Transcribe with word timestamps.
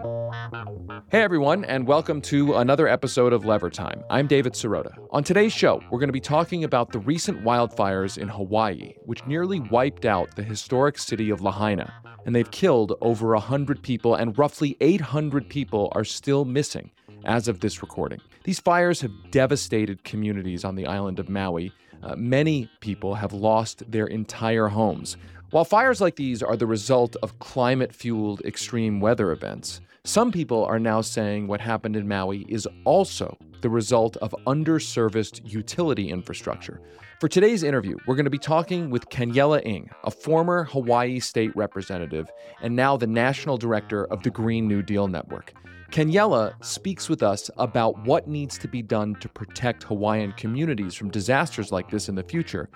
Hey 0.00 1.22
everyone, 1.22 1.64
and 1.66 1.86
welcome 1.86 2.22
to 2.22 2.54
another 2.54 2.88
episode 2.88 3.34
of 3.34 3.44
Lever 3.44 3.68
Time. 3.68 4.02
I'm 4.08 4.26
David 4.26 4.54
Sirota. 4.54 4.92
On 5.10 5.22
today's 5.22 5.52
show, 5.52 5.82
we're 5.90 5.98
going 5.98 6.08
to 6.08 6.12
be 6.12 6.20
talking 6.20 6.64
about 6.64 6.90
the 6.90 7.00
recent 7.00 7.44
wildfires 7.44 8.16
in 8.16 8.28
Hawaii, 8.28 8.94
which 9.04 9.26
nearly 9.26 9.60
wiped 9.60 10.06
out 10.06 10.34
the 10.36 10.42
historic 10.42 10.96
city 10.96 11.28
of 11.28 11.42
Lahaina. 11.42 11.92
And 12.24 12.34
they've 12.34 12.50
killed 12.50 12.94
over 13.02 13.34
100 13.34 13.82
people, 13.82 14.14
and 14.14 14.38
roughly 14.38 14.76
800 14.80 15.48
people 15.50 15.92
are 15.92 16.04
still 16.04 16.46
missing 16.46 16.90
as 17.26 17.46
of 17.46 17.60
this 17.60 17.82
recording. 17.82 18.20
These 18.44 18.60
fires 18.60 19.02
have 19.02 19.30
devastated 19.30 20.04
communities 20.04 20.64
on 20.64 20.76
the 20.76 20.86
island 20.86 21.18
of 21.18 21.28
Maui. 21.28 21.72
Uh, 22.02 22.16
many 22.16 22.70
people 22.80 23.16
have 23.16 23.34
lost 23.34 23.82
their 23.90 24.06
entire 24.06 24.68
homes. 24.68 25.18
While 25.50 25.64
fires 25.64 26.00
like 26.00 26.14
these 26.14 26.42
are 26.42 26.56
the 26.56 26.66
result 26.66 27.16
of 27.22 27.38
climate 27.40 27.92
fueled 27.92 28.40
extreme 28.42 29.00
weather 29.00 29.32
events, 29.32 29.80
some 30.04 30.32
people 30.32 30.64
are 30.64 30.78
now 30.78 31.02
saying 31.02 31.46
what 31.46 31.60
happened 31.60 31.94
in 31.94 32.08
Maui 32.08 32.46
is 32.48 32.66
also 32.84 33.36
the 33.60 33.68
result 33.68 34.16
of 34.18 34.34
underserviced 34.46 35.42
utility 35.44 36.08
infrastructure. 36.08 36.80
For 37.20 37.28
today's 37.28 37.62
interview, 37.62 37.96
we're 38.06 38.14
going 38.14 38.24
to 38.24 38.30
be 38.30 38.38
talking 38.38 38.88
with 38.88 39.10
Kaniela 39.10 39.64
Ing, 39.66 39.90
a 40.04 40.10
former 40.10 40.64
Hawaii 40.64 41.20
state 41.20 41.54
representative 41.54 42.30
and 42.62 42.74
now 42.74 42.96
the 42.96 43.06
national 43.06 43.58
director 43.58 44.06
of 44.06 44.22
the 44.22 44.30
Green 44.30 44.66
New 44.66 44.80
Deal 44.80 45.06
Network. 45.06 45.52
Kaniela 45.90 46.54
speaks 46.64 47.10
with 47.10 47.22
us 47.22 47.50
about 47.58 48.02
what 48.06 48.26
needs 48.26 48.56
to 48.58 48.68
be 48.68 48.80
done 48.80 49.16
to 49.16 49.28
protect 49.28 49.82
Hawaiian 49.82 50.32
communities 50.32 50.94
from 50.94 51.10
disasters 51.10 51.72
like 51.72 51.90
this 51.90 52.08
in 52.08 52.14
the 52.14 52.22
future 52.22 52.70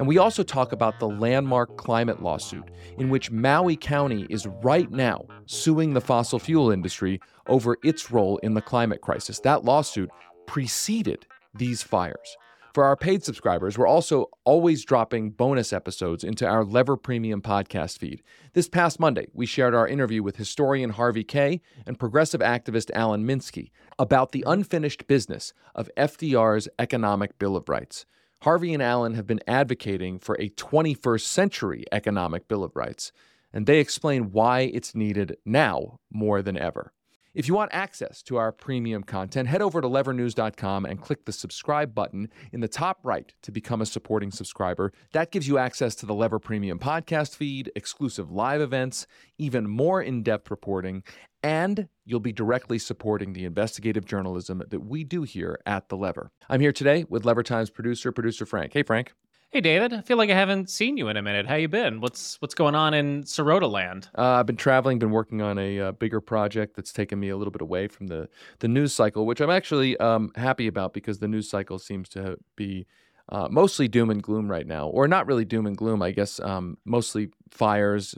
and 0.00 0.08
we 0.08 0.16
also 0.16 0.42
talk 0.42 0.72
about 0.72 0.98
the 0.98 1.06
landmark 1.06 1.76
climate 1.76 2.22
lawsuit, 2.22 2.64
in 2.96 3.10
which 3.10 3.30
Maui 3.30 3.76
County 3.76 4.26
is 4.30 4.46
right 4.62 4.90
now 4.90 5.26
suing 5.44 5.92
the 5.92 6.00
fossil 6.00 6.38
fuel 6.38 6.70
industry 6.70 7.20
over 7.48 7.76
its 7.84 8.10
role 8.10 8.38
in 8.38 8.54
the 8.54 8.62
climate 8.62 9.02
crisis. 9.02 9.40
That 9.40 9.62
lawsuit 9.62 10.08
preceded 10.46 11.26
these 11.54 11.82
fires. 11.82 12.38
For 12.72 12.84
our 12.84 12.96
paid 12.96 13.24
subscribers, 13.24 13.76
we're 13.76 13.86
also 13.86 14.30
always 14.44 14.86
dropping 14.86 15.32
bonus 15.32 15.70
episodes 15.70 16.24
into 16.24 16.46
our 16.46 16.64
Lever 16.64 16.96
Premium 16.96 17.42
podcast 17.42 17.98
feed. 17.98 18.22
This 18.54 18.70
past 18.70 19.00
Monday, 19.00 19.26
we 19.34 19.44
shared 19.44 19.74
our 19.74 19.86
interview 19.86 20.22
with 20.22 20.36
historian 20.36 20.90
Harvey 20.90 21.24
Kaye 21.24 21.60
and 21.86 21.98
progressive 21.98 22.40
activist 22.40 22.90
Alan 22.94 23.26
Minsky 23.26 23.70
about 23.98 24.32
the 24.32 24.44
unfinished 24.46 25.06
business 25.08 25.52
of 25.74 25.90
FDR's 25.98 26.68
Economic 26.78 27.38
Bill 27.38 27.54
of 27.54 27.68
Rights. 27.68 28.06
Harvey 28.42 28.72
and 28.72 28.82
Alan 28.82 29.12
have 29.14 29.26
been 29.26 29.42
advocating 29.46 30.18
for 30.18 30.34
a 30.36 30.48
21st 30.48 31.20
century 31.20 31.84
economic 31.92 32.48
Bill 32.48 32.64
of 32.64 32.74
Rights, 32.74 33.12
and 33.52 33.66
they 33.66 33.80
explain 33.80 34.32
why 34.32 34.60
it's 34.60 34.94
needed 34.94 35.36
now 35.44 35.98
more 36.10 36.40
than 36.40 36.56
ever. 36.56 36.94
If 37.34 37.46
you 37.46 37.54
want 37.54 37.70
access 37.74 38.22
to 38.22 38.38
our 38.38 38.50
premium 38.50 39.02
content, 39.02 39.46
head 39.46 39.60
over 39.60 39.82
to 39.82 39.86
levernews.com 39.86 40.86
and 40.86 41.00
click 41.00 41.26
the 41.26 41.32
subscribe 41.32 41.94
button 41.94 42.30
in 42.50 42.60
the 42.60 42.66
top 42.66 43.00
right 43.04 43.32
to 43.42 43.52
become 43.52 43.82
a 43.82 43.86
supporting 43.86 44.32
subscriber. 44.32 44.90
That 45.12 45.30
gives 45.30 45.46
you 45.46 45.58
access 45.58 45.94
to 45.96 46.06
the 46.06 46.14
Lever 46.14 46.38
Premium 46.38 46.78
podcast 46.78 47.36
feed, 47.36 47.70
exclusive 47.76 48.32
live 48.32 48.62
events, 48.62 49.06
even 49.36 49.68
more 49.68 50.02
in 50.02 50.22
depth 50.22 50.50
reporting, 50.50 51.04
and 51.42 51.88
you'll 52.04 52.20
be 52.20 52.32
directly 52.32 52.78
supporting 52.78 53.32
the 53.32 53.44
investigative 53.44 54.04
journalism 54.04 54.62
that 54.68 54.80
we 54.80 55.04
do 55.04 55.22
here 55.22 55.58
at 55.66 55.88
The 55.88 55.96
Lever. 55.96 56.30
I'm 56.48 56.60
here 56.60 56.72
today 56.72 57.04
with 57.08 57.24
Lever 57.24 57.42
Times 57.42 57.70
producer, 57.70 58.12
producer 58.12 58.46
Frank. 58.46 58.72
Hey, 58.72 58.82
Frank. 58.82 59.12
Hey 59.52 59.60
David, 59.60 59.92
I 59.92 60.00
feel 60.02 60.16
like 60.16 60.30
I 60.30 60.34
haven't 60.34 60.70
seen 60.70 60.96
you 60.96 61.08
in 61.08 61.16
a 61.16 61.22
minute. 61.22 61.44
How 61.48 61.56
you 61.56 61.66
been? 61.66 62.00
What's 62.00 62.40
what's 62.40 62.54
going 62.54 62.76
on 62.76 62.94
in 62.94 63.24
Sirota 63.24 63.68
land? 63.68 64.08
Uh, 64.16 64.22
I've 64.22 64.46
been 64.46 64.54
traveling, 64.54 65.00
been 65.00 65.10
working 65.10 65.42
on 65.42 65.58
a 65.58 65.80
uh, 65.80 65.90
bigger 65.90 66.20
project 66.20 66.76
that's 66.76 66.92
taken 66.92 67.18
me 67.18 67.30
a 67.30 67.36
little 67.36 67.50
bit 67.50 67.60
away 67.60 67.88
from 67.88 68.06
the 68.06 68.28
the 68.60 68.68
news 68.68 68.94
cycle, 68.94 69.26
which 69.26 69.40
I'm 69.40 69.50
actually 69.50 69.96
um, 69.96 70.30
happy 70.36 70.68
about 70.68 70.92
because 70.92 71.18
the 71.18 71.26
news 71.26 71.50
cycle 71.50 71.80
seems 71.80 72.08
to 72.10 72.36
be 72.54 72.86
uh, 73.30 73.48
mostly 73.50 73.88
doom 73.88 74.10
and 74.10 74.22
gloom 74.22 74.48
right 74.48 74.68
now, 74.68 74.86
or 74.86 75.08
not 75.08 75.26
really 75.26 75.44
doom 75.44 75.66
and 75.66 75.76
gloom. 75.76 76.00
I 76.00 76.12
guess 76.12 76.38
um, 76.38 76.78
mostly 76.84 77.30
fires, 77.50 78.14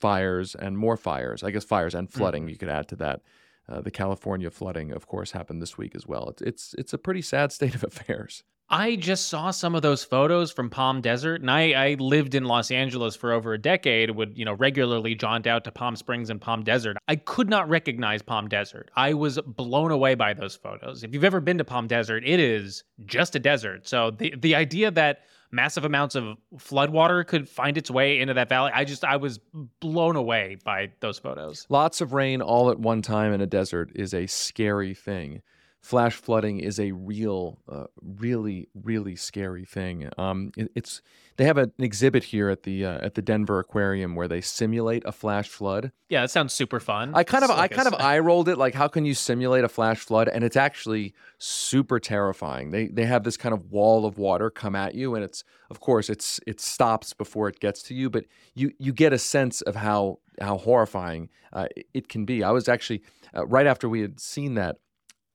fires, 0.00 0.54
and 0.54 0.78
more 0.78 0.96
fires. 0.96 1.42
I 1.42 1.50
guess 1.50 1.64
fires 1.64 1.94
and 1.94 2.10
flooding. 2.10 2.42
Mm-hmm. 2.42 2.50
You 2.50 2.56
could 2.56 2.68
add 2.68 2.88
to 2.88 2.96
that. 2.96 3.22
Uh, 3.68 3.80
the 3.80 3.90
California 3.90 4.48
flooding, 4.48 4.92
of 4.92 5.08
course, 5.08 5.32
happened 5.32 5.60
this 5.60 5.76
week 5.76 5.96
as 5.96 6.06
well. 6.06 6.28
It's, 6.28 6.42
it's 6.42 6.74
it's 6.78 6.92
a 6.92 6.98
pretty 6.98 7.22
sad 7.22 7.50
state 7.50 7.74
of 7.74 7.82
affairs. 7.90 8.44
I 8.68 8.96
just 8.96 9.28
saw 9.28 9.52
some 9.52 9.76
of 9.76 9.82
those 9.82 10.02
photos 10.02 10.50
from 10.50 10.70
Palm 10.70 11.00
Desert, 11.00 11.40
and 11.40 11.48
I, 11.50 11.70
I 11.70 11.94
lived 12.00 12.34
in 12.34 12.46
Los 12.46 12.72
Angeles 12.72 13.14
for 13.14 13.32
over 13.32 13.54
a 13.54 13.58
decade. 13.58 14.10
Would 14.10 14.36
you 14.36 14.44
know 14.44 14.54
regularly 14.54 15.14
jaunt 15.14 15.46
out 15.46 15.64
to 15.64 15.70
Palm 15.70 15.94
Springs 15.94 16.30
and 16.30 16.40
Palm 16.40 16.64
Desert. 16.64 16.96
I 17.06 17.16
could 17.16 17.48
not 17.48 17.68
recognize 17.68 18.22
Palm 18.22 18.48
Desert. 18.48 18.90
I 18.96 19.14
was 19.14 19.38
blown 19.46 19.92
away 19.92 20.16
by 20.16 20.34
those 20.34 20.56
photos. 20.56 21.04
If 21.04 21.14
you've 21.14 21.24
ever 21.24 21.40
been 21.40 21.58
to 21.58 21.64
Palm 21.64 21.86
Desert, 21.86 22.24
it 22.26 22.40
is 22.40 22.82
just 23.04 23.36
a 23.36 23.38
desert. 23.38 23.86
So 23.86 24.10
the 24.10 24.34
the 24.36 24.56
idea 24.56 24.90
that 24.90 25.20
massive 25.50 25.84
amounts 25.84 26.14
of 26.14 26.36
floodwater 26.56 27.26
could 27.26 27.48
find 27.48 27.78
its 27.78 27.90
way 27.90 28.20
into 28.20 28.34
that 28.34 28.48
valley. 28.48 28.72
I 28.74 28.84
just 28.84 29.04
I 29.04 29.16
was 29.16 29.38
blown 29.80 30.16
away 30.16 30.58
by 30.64 30.90
those 31.00 31.18
photos. 31.18 31.66
Lots 31.68 32.00
of 32.00 32.12
rain 32.12 32.42
all 32.42 32.70
at 32.70 32.78
one 32.78 33.02
time 33.02 33.32
in 33.32 33.40
a 33.40 33.46
desert 33.46 33.90
is 33.94 34.14
a 34.14 34.26
scary 34.26 34.94
thing 34.94 35.42
flash 35.86 36.16
flooding 36.16 36.58
is 36.58 36.80
a 36.80 36.90
real, 36.90 37.58
uh, 37.68 37.84
really, 38.02 38.68
really 38.74 39.14
scary 39.14 39.64
thing. 39.64 40.10
Um, 40.18 40.50
it, 40.56 40.68
it's 40.74 41.00
they 41.36 41.44
have 41.44 41.58
an 41.58 41.72
exhibit 41.78 42.24
here 42.24 42.50
at 42.50 42.64
the 42.64 42.84
uh, 42.84 42.98
at 43.06 43.14
the 43.14 43.22
Denver 43.22 43.60
Aquarium 43.60 44.16
where 44.16 44.26
they 44.26 44.40
simulate 44.40 45.04
a 45.06 45.12
flash 45.12 45.48
flood. 45.48 45.92
Yeah, 46.08 46.22
that 46.22 46.32
sounds 46.32 46.52
super 46.52 46.80
fun. 46.80 47.12
I 47.14 47.22
kind 47.22 47.44
of 47.44 47.50
I 47.52 47.68
kind 47.68 47.86
of 47.86 47.94
eye 47.94 48.18
rolled 48.18 48.48
it 48.48 48.58
like 48.58 48.74
how 48.74 48.88
can 48.88 49.04
you 49.04 49.14
simulate 49.14 49.62
a 49.62 49.68
flash 49.68 50.00
flood 50.00 50.28
and 50.28 50.42
it's 50.42 50.56
actually 50.56 51.14
super 51.38 52.00
terrifying. 52.00 52.72
They 52.72 52.88
they 52.88 53.04
have 53.04 53.22
this 53.22 53.36
kind 53.36 53.52
of 53.52 53.70
wall 53.70 54.06
of 54.06 54.18
water 54.18 54.50
come 54.50 54.74
at 54.74 54.96
you 54.96 55.14
and 55.14 55.22
it's 55.22 55.44
of 55.70 55.78
course 55.78 56.10
it's 56.10 56.40
it 56.48 56.60
stops 56.60 57.12
before 57.12 57.48
it 57.48 57.60
gets 57.60 57.80
to 57.84 57.94
you, 57.94 58.10
but 58.10 58.24
you 58.54 58.72
you 58.78 58.92
get 58.92 59.12
a 59.12 59.18
sense 59.18 59.60
of 59.60 59.76
how 59.76 60.18
how 60.40 60.58
horrifying 60.58 61.28
uh, 61.52 61.68
it 61.94 62.08
can 62.08 62.24
be. 62.24 62.42
I 62.42 62.50
was 62.50 62.68
actually 62.68 63.02
uh, 63.36 63.46
right 63.46 63.66
after 63.66 63.88
we 63.88 64.00
had 64.00 64.18
seen 64.18 64.54
that 64.54 64.78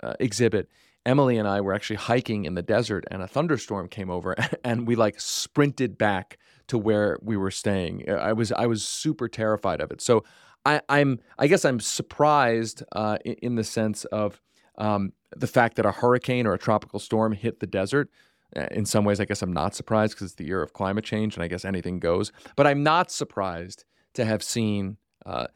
uh, 0.04 0.14
exhibit, 0.20 0.70
Emily 1.06 1.38
and 1.38 1.48
I 1.48 1.62
were 1.62 1.74
actually 1.74 1.96
hiking 1.96 2.46
in 2.46 2.56
the 2.56 2.62
desert, 2.62 3.06
and 3.10 3.22
a 3.22 3.28
thunderstorm 3.28 3.88
came 3.88 4.10
over, 4.10 4.36
and 4.64 4.88
we 4.88 4.96
like 4.96 5.20
sprinted 5.20 5.98
back 5.98 6.38
to 6.68 6.78
where 6.78 7.18
we 7.22 7.36
were 7.36 7.52
staying. 7.52 8.06
Uh, 8.08 8.14
I 8.14 8.34
was 8.34 8.52
I 8.52 8.68
was 8.68 8.86
super 8.86 9.28
terrified 9.28 9.82
of 9.82 9.92
it. 9.92 10.02
So 10.02 10.24
I, 10.66 10.82
am 10.90 11.20
I 11.40 11.48
guess 11.48 11.66
I'm 11.66 11.80
surprised 11.80 12.84
uh, 12.92 13.18
in, 13.26 13.34
in, 13.42 13.56
the 13.56 13.64
sense 13.64 14.06
of 14.06 14.40
um, 14.78 15.14
the 15.36 15.48
fact 15.48 15.76
that 15.78 15.86
a 15.86 15.92
hurricane 15.92 16.46
or 16.46 16.54
a 16.54 16.60
tropical 16.60 17.00
storm 17.00 17.34
hit 17.34 17.60
the 17.60 17.68
desert. 17.68 18.10
Uh, 18.56 18.68
in 18.72 18.86
some 18.86 19.06
ways, 19.06 19.20
I 19.20 19.26
guess 19.26 19.42
I'm 19.42 19.54
not 19.54 19.74
surprised 19.74 20.14
because 20.14 20.28
it's 20.28 20.36
the 20.36 20.46
year 20.46 20.62
of 20.62 20.74
climate 20.74 21.06
change, 21.06 21.36
and 21.36 21.44
I 21.44 21.48
guess 21.48 21.66
anything 21.66 22.00
goes. 22.00 22.32
But 22.56 22.68
I'm 22.68 22.84
not 22.84 23.12
surprised 23.12 23.86
to 24.14 24.26
have 24.26 24.44
seen 24.44 24.98
uh, 25.26 25.48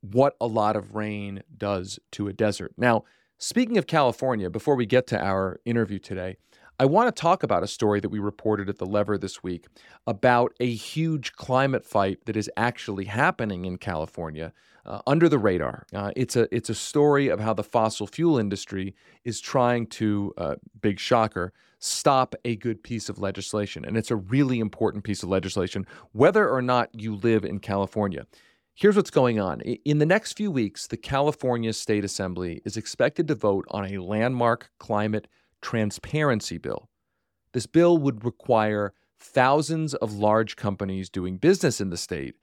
what 0.00 0.36
a 0.40 0.46
lot 0.46 0.76
of 0.76 0.94
rain 0.94 1.42
does 1.56 1.98
to 2.12 2.28
a 2.28 2.32
desert. 2.32 2.72
Now 2.76 3.04
Speaking 3.38 3.78
of 3.78 3.86
California, 3.86 4.48
before 4.48 4.76
we 4.76 4.86
get 4.86 5.06
to 5.08 5.20
our 5.20 5.60
interview 5.64 5.98
today, 5.98 6.36
I 6.78 6.86
want 6.86 7.14
to 7.14 7.20
talk 7.20 7.42
about 7.42 7.62
a 7.62 7.68
story 7.68 8.00
that 8.00 8.08
we 8.08 8.18
reported 8.18 8.68
at 8.68 8.78
the 8.78 8.86
Lever 8.86 9.18
this 9.18 9.42
week 9.42 9.66
about 10.06 10.54
a 10.60 10.72
huge 10.72 11.32
climate 11.32 11.84
fight 11.84 12.24
that 12.26 12.36
is 12.36 12.50
actually 12.56 13.04
happening 13.06 13.64
in 13.64 13.76
California 13.76 14.52
uh, 14.86 15.00
under 15.06 15.28
the 15.28 15.38
radar. 15.38 15.84
Uh, 15.92 16.12
it's 16.14 16.36
a 16.36 16.52
it's 16.54 16.70
a 16.70 16.74
story 16.74 17.28
of 17.28 17.40
how 17.40 17.54
the 17.54 17.64
fossil 17.64 18.06
fuel 18.06 18.38
industry 18.38 18.94
is 19.24 19.40
trying 19.40 19.86
to, 19.88 20.32
uh, 20.38 20.54
big 20.80 21.00
shocker, 21.00 21.52
stop 21.80 22.34
a 22.44 22.56
good 22.56 22.82
piece 22.82 23.08
of 23.08 23.18
legislation, 23.18 23.84
and 23.84 23.96
it's 23.96 24.10
a 24.10 24.16
really 24.16 24.60
important 24.60 25.04
piece 25.04 25.22
of 25.22 25.28
legislation, 25.28 25.86
whether 26.12 26.48
or 26.48 26.62
not 26.62 26.88
you 26.92 27.14
live 27.16 27.44
in 27.44 27.58
California. 27.58 28.26
Here's 28.76 28.96
what's 28.96 29.10
going 29.10 29.38
on. 29.38 29.60
In 29.60 29.98
the 29.98 30.06
next 30.06 30.32
few 30.32 30.50
weeks, 30.50 30.88
the 30.88 30.96
California 30.96 31.72
State 31.72 32.04
Assembly 32.04 32.60
is 32.64 32.76
expected 32.76 33.28
to 33.28 33.36
vote 33.36 33.66
on 33.70 33.84
a 33.84 34.02
landmark 34.02 34.68
climate 34.80 35.28
transparency 35.62 36.58
bill. 36.58 36.90
This 37.52 37.66
bill 37.66 37.98
would 37.98 38.24
require 38.24 38.92
thousands 39.16 39.94
of 39.94 40.14
large 40.14 40.56
companies 40.56 41.08
doing 41.08 41.36
business 41.36 41.80
in 41.80 41.90
the 41.90 41.96
state 41.96 42.34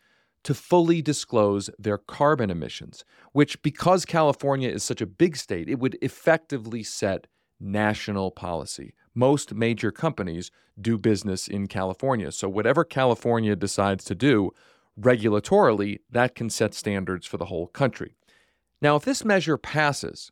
to 0.45 0.53
fully 0.53 1.01
disclose 1.01 1.69
their 1.77 1.97
carbon 1.97 2.49
emissions, 2.49 3.03
which, 3.33 3.61
because 3.61 4.05
California 4.05 4.69
is 4.69 4.85
such 4.85 5.01
a 5.01 5.05
big 5.05 5.35
state, 5.35 5.67
it 5.67 5.79
would 5.79 5.97
effectively 6.01 6.81
set 6.81 7.27
national 7.59 8.31
policy. 8.31 8.93
Most 9.13 9.53
major 9.53 9.91
companies 9.91 10.49
do 10.79 10.97
business 10.97 11.49
in 11.49 11.67
California. 11.67 12.31
So, 12.31 12.47
whatever 12.47 12.85
California 12.85 13.57
decides 13.57 14.05
to 14.05 14.15
do 14.15 14.53
regulatorily, 15.01 15.99
that 16.09 16.35
can 16.35 16.49
set 16.49 16.73
standards 16.73 17.25
for 17.25 17.37
the 17.37 17.45
whole 17.45 17.67
country. 17.67 18.15
Now, 18.81 18.95
if 18.95 19.05
this 19.05 19.25
measure 19.25 19.57
passes, 19.57 20.31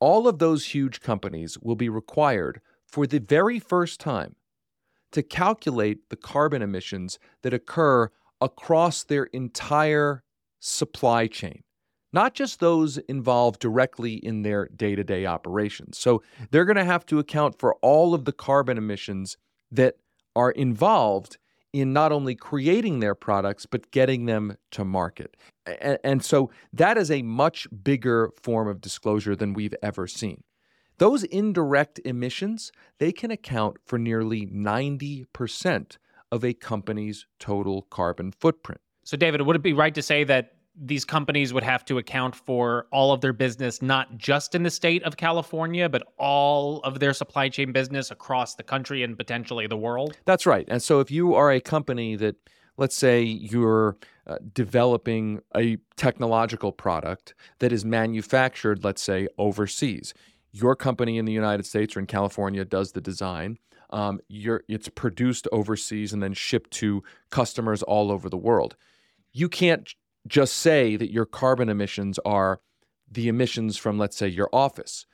all 0.00 0.28
of 0.28 0.38
those 0.38 0.66
huge 0.66 1.00
companies 1.00 1.58
will 1.58 1.76
be 1.76 1.88
required 1.88 2.60
for 2.86 3.06
the 3.06 3.20
very 3.20 3.58
first 3.58 4.00
time 4.00 4.36
to 5.12 5.22
calculate 5.22 6.08
the 6.08 6.16
carbon 6.16 6.62
emissions 6.62 7.18
that 7.42 7.54
occur 7.54 8.10
across 8.40 9.04
their 9.04 9.24
entire 9.24 10.24
supply 10.58 11.26
chain, 11.26 11.62
not 12.12 12.34
just 12.34 12.60
those 12.60 12.98
involved 12.98 13.60
directly 13.60 14.14
in 14.14 14.42
their 14.42 14.68
day 14.74 14.94
to 14.94 15.04
day 15.04 15.26
operations. 15.26 15.98
So 15.98 16.22
they're 16.50 16.64
going 16.64 16.76
to 16.76 16.84
have 16.84 17.06
to 17.06 17.18
account 17.18 17.58
for 17.58 17.74
all 17.82 18.14
of 18.14 18.24
the 18.24 18.32
carbon 18.32 18.78
emissions 18.78 19.36
that 19.70 19.96
are 20.34 20.50
involved 20.50 21.38
in 21.72 21.92
not 21.92 22.12
only 22.12 22.34
creating 22.34 23.00
their 23.00 23.14
products, 23.14 23.66
but 23.66 23.90
getting 23.90 24.26
them 24.26 24.56
to 24.70 24.84
market. 24.84 25.36
And, 25.66 25.98
and, 26.04 26.24
so 26.24 26.50
that 26.72 26.98
is 26.98 27.10
a 27.10 27.22
much 27.22 27.66
bigger 27.82 28.30
form 28.40 28.68
of 28.68 28.80
disclosure 28.80 29.34
than 29.34 29.54
we've 29.54 29.74
ever 29.82 30.06
seen. 30.06 30.42
Those 30.98 31.24
indirect 31.24 32.00
emissions, 32.04 32.72
they 32.98 33.12
can 33.12 33.30
account 33.30 33.78
for 33.86 33.98
nearly 33.98 34.46
90% 34.46 35.96
of 36.30 36.44
a 36.44 36.52
company's 36.54 37.26
total 37.38 37.82
carbon 37.82 38.32
footprint. 38.32 38.80
So, 39.04 39.16
David, 39.16 39.42
would 39.42 39.56
it 39.56 39.62
be 39.62 39.72
right 39.72 39.94
to 39.94 40.02
say 40.02 40.24
that 40.24 40.54
these 40.74 41.04
companies 41.04 41.52
would 41.52 41.62
have 41.62 41.84
to 41.84 41.98
account 41.98 42.34
for 42.34 42.86
all 42.90 43.12
of 43.12 43.20
their 43.20 43.32
business, 43.32 43.82
not 43.82 44.16
just 44.16 44.54
in 44.54 44.62
the 44.62 44.70
state 44.70 45.02
of 45.02 45.16
California, 45.16 45.88
but 45.88 46.02
all 46.18 46.80
of 46.80 46.98
their 46.98 47.12
supply 47.12 47.48
chain 47.48 47.72
business 47.72 48.10
across 48.10 48.54
the 48.54 48.62
country 48.62 49.02
and 49.02 49.16
potentially 49.16 49.66
the 49.66 49.76
world? 49.76 50.16
That's 50.24 50.46
right. 50.46 50.66
And 50.68 50.82
so, 50.82 51.00
if 51.00 51.10
you 51.10 51.34
are 51.34 51.52
a 51.52 51.60
company 51.60 52.16
that, 52.16 52.36
let's 52.78 52.96
say, 52.96 53.22
you're 53.22 53.96
uh, 54.26 54.38
developing 54.54 55.42
a 55.54 55.76
technological 55.96 56.72
product 56.72 57.34
that 57.58 57.72
is 57.72 57.84
manufactured, 57.84 58.82
let's 58.82 59.02
say, 59.02 59.28
overseas, 59.36 60.14
your 60.52 60.76
company 60.76 61.18
in 61.18 61.24
the 61.24 61.32
United 61.32 61.66
States 61.66 61.96
or 61.96 62.00
in 62.00 62.06
California 62.06 62.64
does 62.64 62.92
the 62.92 63.00
design. 63.00 63.58
Um, 63.90 64.20
it's 64.30 64.88
produced 64.88 65.48
overseas 65.52 66.14
and 66.14 66.22
then 66.22 66.32
shipped 66.32 66.70
to 66.72 67.02
customers 67.30 67.82
all 67.82 68.10
over 68.10 68.30
the 68.30 68.38
world. 68.38 68.76
You 69.32 69.48
can't 69.48 69.94
just 70.26 70.54
say 70.54 70.96
that 70.96 71.10
your 71.10 71.26
carbon 71.26 71.68
emissions 71.68 72.18
are 72.24 72.60
the 73.10 73.28
emissions 73.28 73.76
from, 73.76 73.98
let's 73.98 74.16
say, 74.16 74.28
your 74.28 74.48
office. 74.52 75.06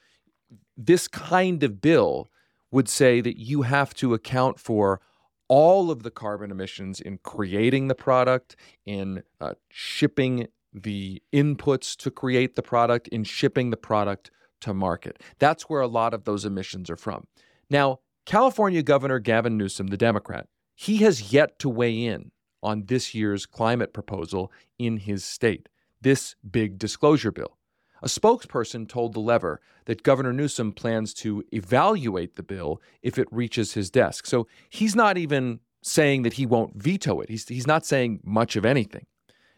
This 0.76 1.08
kind 1.08 1.62
of 1.62 1.80
bill 1.80 2.28
would 2.70 2.88
say 2.88 3.20
that 3.20 3.38
you 3.38 3.62
have 3.62 3.94
to 3.94 4.14
account 4.14 4.60
for 4.60 5.00
all 5.48 5.90
of 5.90 6.02
the 6.02 6.10
carbon 6.10 6.50
emissions 6.50 7.00
in 7.00 7.18
creating 7.18 7.88
the 7.88 7.94
product, 7.94 8.56
in 8.84 9.22
uh, 9.40 9.54
shipping 9.70 10.46
the 10.74 11.22
inputs 11.32 11.96
to 11.96 12.10
create 12.10 12.54
the 12.54 12.62
product, 12.62 13.08
in 13.08 13.24
shipping 13.24 13.70
the 13.70 13.76
product 13.76 14.30
to 14.60 14.74
market. 14.74 15.22
That's 15.38 15.64
where 15.64 15.80
a 15.80 15.86
lot 15.86 16.12
of 16.12 16.24
those 16.24 16.44
emissions 16.44 16.90
are 16.90 16.96
from. 16.96 17.26
Now, 17.70 18.00
California 18.26 18.82
Governor 18.82 19.18
Gavin 19.18 19.56
Newsom, 19.56 19.86
the 19.86 19.96
Democrat, 19.96 20.46
he 20.74 20.98
has 20.98 21.32
yet 21.32 21.58
to 21.60 21.68
weigh 21.68 22.04
in 22.04 22.30
on 22.62 22.86
this 22.86 23.14
year's 23.14 23.46
climate 23.46 23.92
proposal 23.92 24.52
in 24.78 24.98
his 24.98 25.24
state, 25.24 25.68
this 26.00 26.34
big 26.48 26.78
disclosure 26.78 27.32
bill. 27.32 27.56
A 28.02 28.06
spokesperson 28.06 28.88
told 28.88 29.12
The 29.12 29.20
Lever 29.20 29.60
that 29.86 30.02
Governor 30.02 30.32
Newsom 30.32 30.72
plans 30.72 31.12
to 31.14 31.42
evaluate 31.52 32.36
the 32.36 32.42
bill 32.42 32.80
if 33.02 33.18
it 33.18 33.28
reaches 33.30 33.72
his 33.72 33.90
desk. 33.90 34.26
So 34.26 34.46
he's 34.68 34.94
not 34.94 35.18
even 35.18 35.60
saying 35.82 36.22
that 36.22 36.34
he 36.34 36.46
won't 36.46 36.80
veto 36.80 37.20
it. 37.20 37.28
He's, 37.28 37.48
he's 37.48 37.66
not 37.66 37.84
saying 37.84 38.20
much 38.22 38.56
of 38.56 38.64
anything. 38.64 39.06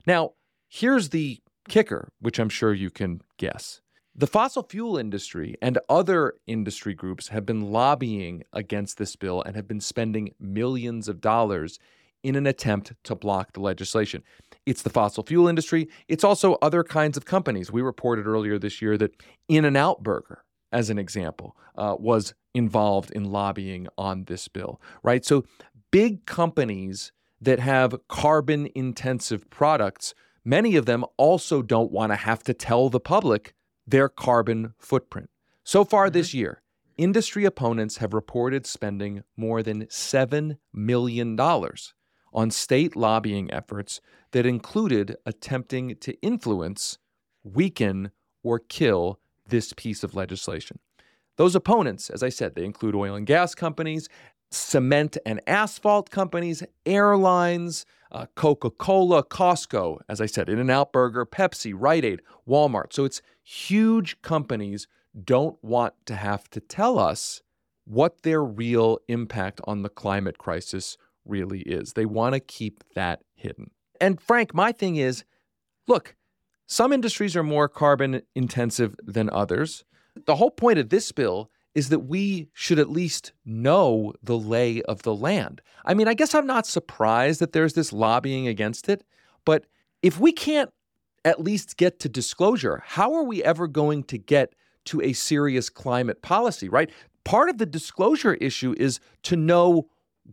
Now, 0.06 0.32
here's 0.68 1.10
the 1.10 1.40
kicker, 1.68 2.12
which 2.20 2.38
I'm 2.38 2.48
sure 2.48 2.72
you 2.72 2.90
can 2.90 3.20
guess. 3.36 3.80
The 4.14 4.26
fossil 4.26 4.62
fuel 4.64 4.96
industry 4.98 5.54
and 5.62 5.78
other 5.88 6.34
industry 6.46 6.94
groups 6.94 7.28
have 7.28 7.46
been 7.46 7.70
lobbying 7.72 8.42
against 8.52 8.98
this 8.98 9.16
bill 9.16 9.42
and 9.42 9.54
have 9.54 9.68
been 9.68 9.80
spending 9.80 10.34
millions 10.38 11.08
of 11.08 11.20
dollars 11.20 11.78
in 12.22 12.36
an 12.36 12.46
attempt 12.46 12.92
to 13.04 13.14
block 13.14 13.52
the 13.52 13.60
legislation. 13.60 14.22
It's 14.66 14.82
the 14.82 14.90
fossil 14.90 15.24
fuel 15.24 15.48
industry, 15.48 15.88
it's 16.08 16.24
also 16.24 16.54
other 16.62 16.84
kinds 16.84 17.16
of 17.16 17.24
companies. 17.24 17.72
We 17.72 17.82
reported 17.82 18.26
earlier 18.26 18.58
this 18.58 18.82
year 18.82 18.98
that 18.98 19.14
In 19.48 19.64
N 19.64 19.76
Out 19.76 20.02
Burger, 20.02 20.44
as 20.72 20.90
an 20.90 20.98
example, 20.98 21.56
uh, 21.76 21.96
was 21.98 22.34
involved 22.54 23.10
in 23.12 23.24
lobbying 23.24 23.88
on 23.96 24.24
this 24.24 24.48
bill, 24.48 24.80
right? 25.02 25.24
So 25.24 25.44
big 25.90 26.26
companies 26.26 27.12
that 27.40 27.58
have 27.58 27.96
carbon 28.08 28.68
intensive 28.74 29.48
products, 29.50 30.14
many 30.44 30.76
of 30.76 30.86
them 30.86 31.04
also 31.16 31.62
don't 31.62 31.90
want 31.90 32.12
to 32.12 32.16
have 32.16 32.42
to 32.44 32.54
tell 32.54 32.88
the 32.88 33.00
public 33.00 33.54
their 33.86 34.08
carbon 34.08 34.74
footprint. 34.78 35.30
So 35.64 35.84
far 35.84 36.06
mm-hmm. 36.06 36.14
this 36.14 36.34
year, 36.34 36.62
industry 36.96 37.44
opponents 37.44 37.96
have 37.96 38.12
reported 38.12 38.66
spending 38.66 39.22
more 39.36 39.62
than 39.62 39.86
$7 39.86 40.58
million 40.72 41.36
on 42.32 42.50
state 42.50 42.96
lobbying 42.96 43.52
efforts 43.52 44.00
that 44.32 44.46
included 44.46 45.16
attempting 45.26 45.96
to 45.96 46.20
influence, 46.20 46.98
weaken, 47.42 48.10
or 48.42 48.58
kill 48.58 49.18
this 49.46 49.72
piece 49.72 50.02
of 50.04 50.14
legislation. 50.14 50.78
Those 51.36 51.54
opponents, 51.54 52.10
as 52.10 52.22
I 52.22 52.28
said, 52.28 52.54
they 52.54 52.64
include 52.64 52.94
oil 52.94 53.14
and 53.14 53.26
gas 53.26 53.54
companies, 53.54 54.08
cement 54.50 55.16
and 55.24 55.40
asphalt 55.46 56.10
companies, 56.10 56.62
airlines, 56.84 57.86
uh, 58.12 58.26
Coca 58.34 58.70
Cola, 58.70 59.22
Costco, 59.22 60.00
as 60.08 60.20
I 60.20 60.26
said, 60.26 60.48
In 60.48 60.58
N 60.58 60.70
Out 60.70 60.92
Burger, 60.92 61.24
Pepsi, 61.24 61.72
Rite 61.76 62.04
Aid, 62.04 62.20
Walmart. 62.48 62.92
So 62.92 63.04
it's 63.04 63.22
huge 63.42 64.20
companies 64.22 64.86
don't 65.24 65.62
want 65.62 65.94
to 66.06 66.14
have 66.14 66.48
to 66.50 66.60
tell 66.60 66.98
us 66.98 67.42
what 67.84 68.22
their 68.22 68.44
real 68.44 68.98
impact 69.08 69.60
on 69.64 69.82
the 69.82 69.88
climate 69.88 70.38
crisis 70.38 70.96
really 71.30 71.60
is. 71.60 71.94
They 71.94 72.06
want 72.06 72.34
to 72.34 72.40
keep 72.40 72.84
that 72.94 73.20
hidden. 73.34 73.70
And 74.00 74.20
Frank, 74.20 74.54
my 74.54 74.72
thing 74.72 74.96
is 74.96 75.24
look, 75.86 76.14
some 76.66 76.92
industries 76.92 77.36
are 77.36 77.42
more 77.42 77.68
carbon 77.68 78.22
intensive 78.34 78.94
than 79.02 79.28
others. 79.30 79.84
The 80.26 80.36
whole 80.36 80.50
point 80.50 80.78
of 80.78 80.88
this 80.88 81.10
bill 81.12 81.50
is 81.74 81.88
that 81.88 82.00
we 82.00 82.48
should 82.52 82.78
at 82.78 82.90
least 82.90 83.32
know 83.44 84.12
the 84.22 84.38
lay 84.38 84.82
of 84.82 85.02
the 85.02 85.14
land. 85.14 85.60
I 85.84 85.94
mean, 85.94 86.08
I 86.08 86.14
guess 86.14 86.34
I'm 86.34 86.46
not 86.46 86.66
surprised 86.66 87.40
that 87.40 87.52
there's 87.52 87.74
this 87.74 87.92
lobbying 87.92 88.48
against 88.48 88.88
it, 88.88 89.04
but 89.44 89.66
if 90.02 90.18
we 90.18 90.32
can't 90.32 90.70
at 91.24 91.40
least 91.40 91.76
get 91.76 92.00
to 92.00 92.08
disclosure, 92.08 92.82
how 92.84 93.14
are 93.14 93.22
we 93.22 93.42
ever 93.44 93.68
going 93.68 94.04
to 94.04 94.18
get 94.18 94.54
to 94.86 95.00
a 95.02 95.12
serious 95.12 95.68
climate 95.68 96.22
policy, 96.22 96.68
right? 96.68 96.90
Part 97.24 97.50
of 97.50 97.58
the 97.58 97.66
disclosure 97.66 98.34
issue 98.34 98.74
is 98.78 98.98
to 99.24 99.36
know 99.36 99.88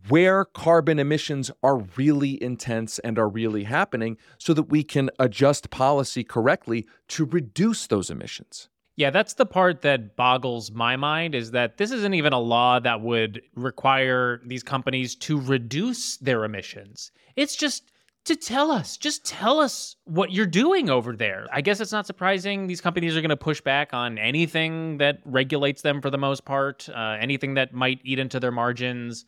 where 0.08 0.44
carbon 0.44 0.98
emissions 0.98 1.50
are 1.62 1.78
really 1.96 2.42
intense 2.42 2.98
and 3.00 3.18
are 3.18 3.28
really 3.28 3.64
happening 3.64 4.16
so 4.38 4.54
that 4.54 4.64
we 4.64 4.82
can 4.82 5.10
adjust 5.18 5.70
policy 5.70 6.24
correctly 6.24 6.86
to 7.08 7.24
reduce 7.24 7.86
those 7.86 8.10
emissions. 8.10 8.68
Yeah, 8.96 9.10
that's 9.10 9.34
the 9.34 9.46
part 9.46 9.82
that 9.82 10.16
boggles 10.16 10.72
my 10.72 10.96
mind 10.96 11.36
is 11.36 11.52
that 11.52 11.76
this 11.76 11.92
isn't 11.92 12.14
even 12.14 12.32
a 12.32 12.40
law 12.40 12.80
that 12.80 13.00
would 13.00 13.40
require 13.54 14.40
these 14.44 14.64
companies 14.64 15.14
to 15.16 15.40
reduce 15.40 16.16
their 16.16 16.44
emissions. 16.44 17.12
It's 17.36 17.54
just 17.54 17.92
to 18.24 18.34
tell 18.34 18.70
us, 18.72 18.96
just 18.96 19.24
tell 19.24 19.60
us 19.60 19.94
what 20.04 20.32
you're 20.32 20.46
doing 20.46 20.90
over 20.90 21.14
there. 21.14 21.46
I 21.52 21.60
guess 21.60 21.80
it's 21.80 21.92
not 21.92 22.06
surprising 22.06 22.66
these 22.66 22.80
companies 22.80 23.16
are 23.16 23.20
going 23.20 23.30
to 23.30 23.36
push 23.36 23.60
back 23.60 23.94
on 23.94 24.18
anything 24.18 24.98
that 24.98 25.20
regulates 25.24 25.82
them 25.82 26.02
for 26.02 26.10
the 26.10 26.18
most 26.18 26.44
part, 26.44 26.88
uh, 26.88 27.16
anything 27.20 27.54
that 27.54 27.72
might 27.72 28.00
eat 28.02 28.18
into 28.18 28.40
their 28.40 28.50
margins. 28.50 29.24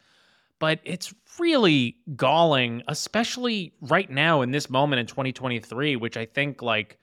But 0.60 0.78
it's 0.84 1.12
really 1.40 1.96
galling, 2.16 2.82
especially 2.86 3.72
right 3.80 4.08
now 4.08 4.42
in 4.42 4.52
this 4.52 4.70
moment 4.70 5.00
in 5.00 5.06
2023, 5.06 5.96
which 5.96 6.16
I 6.16 6.26
think 6.26 6.62
like 6.62 6.98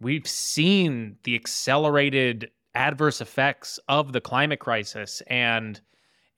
we've 0.00 0.26
seen 0.26 1.16
the 1.24 1.34
accelerated 1.34 2.50
adverse 2.74 3.20
effects 3.20 3.78
of 3.88 4.12
the 4.12 4.20
climate 4.20 4.60
crisis. 4.60 5.20
And 5.26 5.80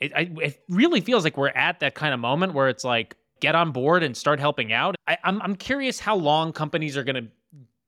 it, 0.00 0.12
I, 0.14 0.30
it 0.42 0.62
really 0.68 1.00
feels 1.00 1.23
like 1.23 1.37
we're 1.37 1.49
at 1.49 1.80
that 1.80 1.94
kind 1.94 2.12
of 2.12 2.18
moment 2.18 2.54
where 2.54 2.68
it's 2.68 2.83
like 2.83 3.16
get 3.40 3.54
on 3.54 3.71
board 3.71 4.02
and 4.02 4.16
start 4.16 4.40
helping 4.40 4.73
out. 4.73 4.97
I, 5.06 5.18
I'm, 5.23 5.40
I'm 5.42 5.56
curious 5.56 6.00
how 6.00 6.16
long 6.16 6.52
companies 6.52 6.97
are 6.97 7.04
going 7.04 7.25
to 7.25 7.30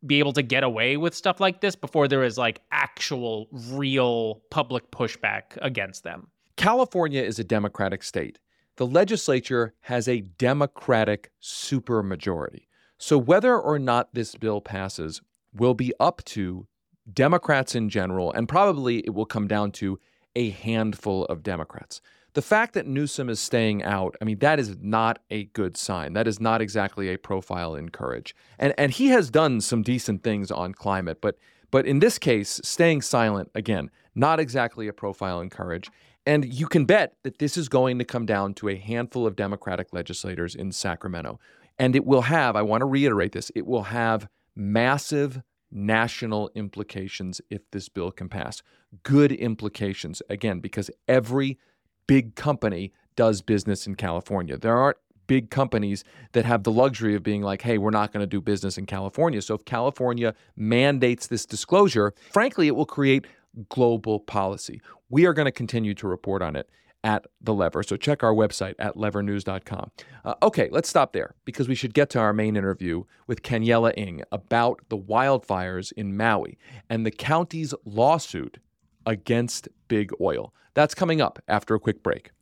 be 0.06 0.18
able 0.18 0.34
to 0.34 0.42
get 0.42 0.62
away 0.62 0.96
with 0.96 1.14
stuff 1.14 1.40
like 1.40 1.60
this 1.60 1.74
before 1.74 2.06
there 2.08 2.22
is 2.22 2.38
like 2.38 2.60
actual 2.70 3.48
real 3.70 4.42
public 4.50 4.90
pushback 4.90 5.58
against 5.62 6.04
them. 6.04 6.28
California 6.56 7.22
is 7.22 7.38
a 7.38 7.44
democratic 7.44 8.02
state 8.02 8.38
the 8.76 8.86
legislature 8.86 9.74
has 9.82 10.06
a 10.08 10.20
democratic 10.20 11.30
supermajority 11.42 12.66
So, 12.98 13.18
whether 13.18 13.58
or 13.58 13.78
not 13.78 14.14
this 14.14 14.34
bill 14.34 14.60
passes 14.60 15.20
will 15.52 15.74
be 15.74 15.92
up 15.98 16.24
to 16.26 16.66
Democrats 17.12 17.74
in 17.74 17.88
general, 17.88 18.32
and 18.32 18.48
probably 18.48 18.98
it 19.00 19.14
will 19.14 19.26
come 19.26 19.46
down 19.46 19.70
to 19.72 19.98
a 20.34 20.50
handful 20.50 21.24
of 21.26 21.42
Democrats. 21.42 22.00
The 22.34 22.42
fact 22.42 22.74
that 22.74 22.86
Newsom 22.86 23.30
is 23.30 23.40
staying 23.40 23.82
out, 23.82 24.16
I 24.20 24.24
mean, 24.24 24.40
that 24.40 24.58
is 24.58 24.76
not 24.80 25.20
a 25.30 25.44
good 25.44 25.76
sign. 25.76 26.12
That 26.12 26.28
is 26.28 26.38
not 26.38 26.60
exactly 26.60 27.10
a 27.10 27.16
profile 27.16 27.74
in 27.74 27.88
courage. 27.88 28.34
And 28.58 28.74
and 28.76 28.92
he 28.92 29.08
has 29.08 29.30
done 29.30 29.60
some 29.60 29.82
decent 29.82 30.22
things 30.22 30.50
on 30.50 30.74
climate, 30.74 31.20
but 31.22 31.38
but 31.70 31.86
in 31.86 32.00
this 32.00 32.18
case, 32.18 32.60
staying 32.62 33.02
silent 33.02 33.50
again, 33.54 33.90
not 34.14 34.38
exactly 34.38 34.86
a 34.88 34.92
profile 34.92 35.40
in 35.40 35.48
courage. 35.48 35.90
And 36.26 36.52
you 36.52 36.66
can 36.66 36.84
bet 36.84 37.14
that 37.22 37.38
this 37.38 37.56
is 37.56 37.68
going 37.68 37.98
to 38.00 38.04
come 38.04 38.26
down 38.26 38.52
to 38.54 38.68
a 38.68 38.76
handful 38.76 39.26
of 39.26 39.36
Democratic 39.36 39.92
legislators 39.92 40.56
in 40.56 40.72
Sacramento. 40.72 41.38
And 41.78 41.94
it 41.94 42.04
will 42.04 42.22
have, 42.22 42.56
I 42.56 42.62
want 42.62 42.80
to 42.80 42.86
reiterate 42.86 43.32
this, 43.32 43.52
it 43.54 43.66
will 43.66 43.84
have 43.84 44.28
massive 44.56 45.42
national 45.70 46.50
implications 46.54 47.40
if 47.48 47.62
this 47.70 47.88
bill 47.88 48.10
can 48.10 48.28
pass. 48.28 48.62
Good 49.02 49.30
implications, 49.30 50.20
again, 50.28 50.60
because 50.60 50.90
every 51.06 51.58
big 52.06 52.34
company 52.34 52.92
does 53.14 53.40
business 53.40 53.86
in 53.86 53.94
California. 53.94 54.56
There 54.56 54.76
aren't 54.76 54.98
big 55.26 55.50
companies 55.50 56.04
that 56.32 56.44
have 56.44 56.62
the 56.62 56.70
luxury 56.72 57.14
of 57.14 57.22
being 57.22 57.42
like, 57.42 57.62
hey, 57.62 57.78
we're 57.78 57.90
not 57.90 58.12
going 58.12 58.22
to 58.22 58.26
do 58.26 58.40
business 58.40 58.78
in 58.78 58.86
California. 58.86 59.42
So 59.42 59.54
if 59.54 59.64
California 59.64 60.34
mandates 60.56 61.26
this 61.26 61.46
disclosure, 61.46 62.14
frankly, 62.30 62.68
it 62.68 62.76
will 62.76 62.86
create 62.86 63.26
global 63.68 64.20
policy. 64.20 64.80
We 65.08 65.26
are 65.26 65.32
going 65.32 65.46
to 65.46 65.52
continue 65.52 65.94
to 65.94 66.08
report 66.08 66.42
on 66.42 66.56
it 66.56 66.68
at 67.04 67.26
The 67.40 67.54
Lever. 67.54 67.82
So 67.82 67.96
check 67.96 68.24
our 68.24 68.34
website 68.34 68.74
at 68.78 68.96
levernews.com. 68.96 69.90
Uh, 70.24 70.34
okay, 70.42 70.68
let's 70.72 70.88
stop 70.88 71.12
there 71.12 71.34
because 71.44 71.68
we 71.68 71.74
should 71.74 71.94
get 71.94 72.10
to 72.10 72.18
our 72.18 72.32
main 72.32 72.56
interview 72.56 73.04
with 73.26 73.42
Kaniela 73.42 73.96
Ing 73.96 74.22
about 74.32 74.80
the 74.88 74.98
wildfires 74.98 75.92
in 75.92 76.16
Maui 76.16 76.58
and 76.90 77.06
the 77.06 77.10
county's 77.10 77.74
lawsuit 77.84 78.58
against 79.06 79.68
big 79.86 80.10
oil. 80.20 80.52
That's 80.74 80.94
coming 80.94 81.20
up 81.20 81.38
after 81.46 81.74
a 81.74 81.80
quick 81.80 82.02
break. 82.02 82.32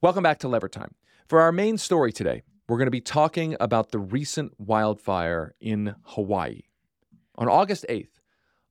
Welcome 0.00 0.22
back 0.22 0.38
to 0.40 0.48
Lever 0.48 0.68
Time. 0.68 0.94
For 1.26 1.40
our 1.40 1.50
main 1.50 1.78
story 1.78 2.12
today, 2.12 2.42
we're 2.68 2.78
going 2.78 2.86
to 2.86 2.92
be 2.92 3.00
talking 3.00 3.56
about 3.58 3.90
the 3.90 3.98
recent 3.98 4.52
wildfire 4.58 5.54
in 5.60 5.96
Hawaii. 6.02 6.62
On 7.36 7.48
August 7.48 7.84
8th, 7.88 8.15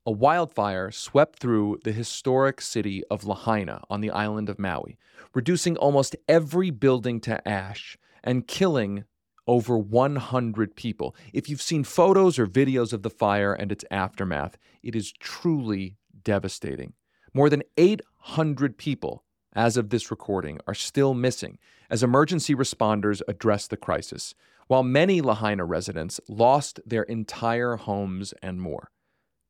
a 0.06 0.12
wildfire 0.12 0.92
swept 0.92 1.40
through 1.40 1.80
the 1.84 1.92
historic 1.92 2.62
city 2.62 3.04
of 3.10 3.24
Lahaina 3.24 3.82
on 3.90 4.02
the 4.02 4.12
island 4.12 4.50
of 4.50 4.60
Maui, 4.60 4.98
reducing 5.34 5.76
almost 5.78 6.16
every 6.28 6.70
building 6.70 7.20
to 7.22 7.48
ash 7.48 7.98
and 8.24 8.48
killing 8.48 9.06
over 9.48 9.78
100 9.78 10.76
people. 10.76 11.16
If 11.34 11.50
you've 11.50 11.62
seen 11.62 11.84
photos 11.84 12.38
or 12.38 12.48
videos 12.48 12.94
of 12.94 13.04
the 13.04 13.10
fire 13.10 13.54
and 13.54 13.72
its 13.72 13.86
aftermath, 13.90 14.58
it 14.84 14.96
is 14.96 15.12
truly 15.12 15.98
devastating. 16.24 16.94
More 17.34 17.50
than 17.50 17.64
800 17.78 18.78
people, 18.78 19.24
as 19.54 19.78
of 19.78 19.90
this 19.90 20.12
recording, 20.12 20.60
are 20.68 20.74
still 20.74 21.14
missing 21.14 21.58
as 21.90 22.04
emergency 22.04 22.56
responders 22.56 23.22
address 23.28 23.68
the 23.68 23.78
crisis, 23.78 24.36
while 24.68 24.84
many 24.84 25.22
Lahaina 25.22 25.66
residents 25.66 26.20
lost 26.28 26.80
their 26.86 27.04
entire 27.04 27.76
homes 27.76 28.34
and 28.42 28.60
more. 28.60 28.92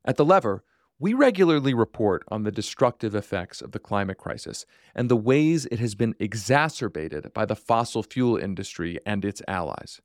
At 0.05 0.17
The 0.17 0.25
Lever, 0.25 0.63
we 0.99 1.13
regularly 1.13 1.73
report 1.73 2.23
on 2.29 2.43
the 2.43 2.51
destructive 2.51 3.15
effects 3.15 3.59
of 3.59 3.71
the 3.71 3.79
climate 3.79 4.17
crisis 4.17 4.65
and 4.93 5.09
the 5.09 5.17
ways 5.17 5.65
it 5.65 5.79
has 5.79 5.95
been 5.95 6.15
exacerbated 6.19 7.33
by 7.33 7.45
the 7.45 7.55
fossil 7.55 8.03
fuel 8.03 8.37
industry 8.37 8.99
and 9.05 9.25
its 9.25 9.41
allies. 9.47 9.99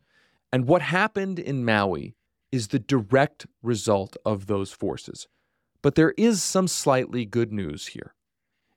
And 0.51 0.67
what 0.67 0.83
happened 0.83 1.39
in 1.39 1.65
Maui 1.65 2.17
is 2.51 2.69
the 2.69 2.79
direct 2.79 3.47
result 3.63 4.17
of 4.25 4.47
those 4.47 4.73
forces. 4.73 5.29
But 5.83 5.95
there 5.95 6.15
is 6.17 6.43
some 6.43 6.67
slightly 6.67 7.25
good 7.27 7.53
news 7.53 7.89
here. 7.89 8.15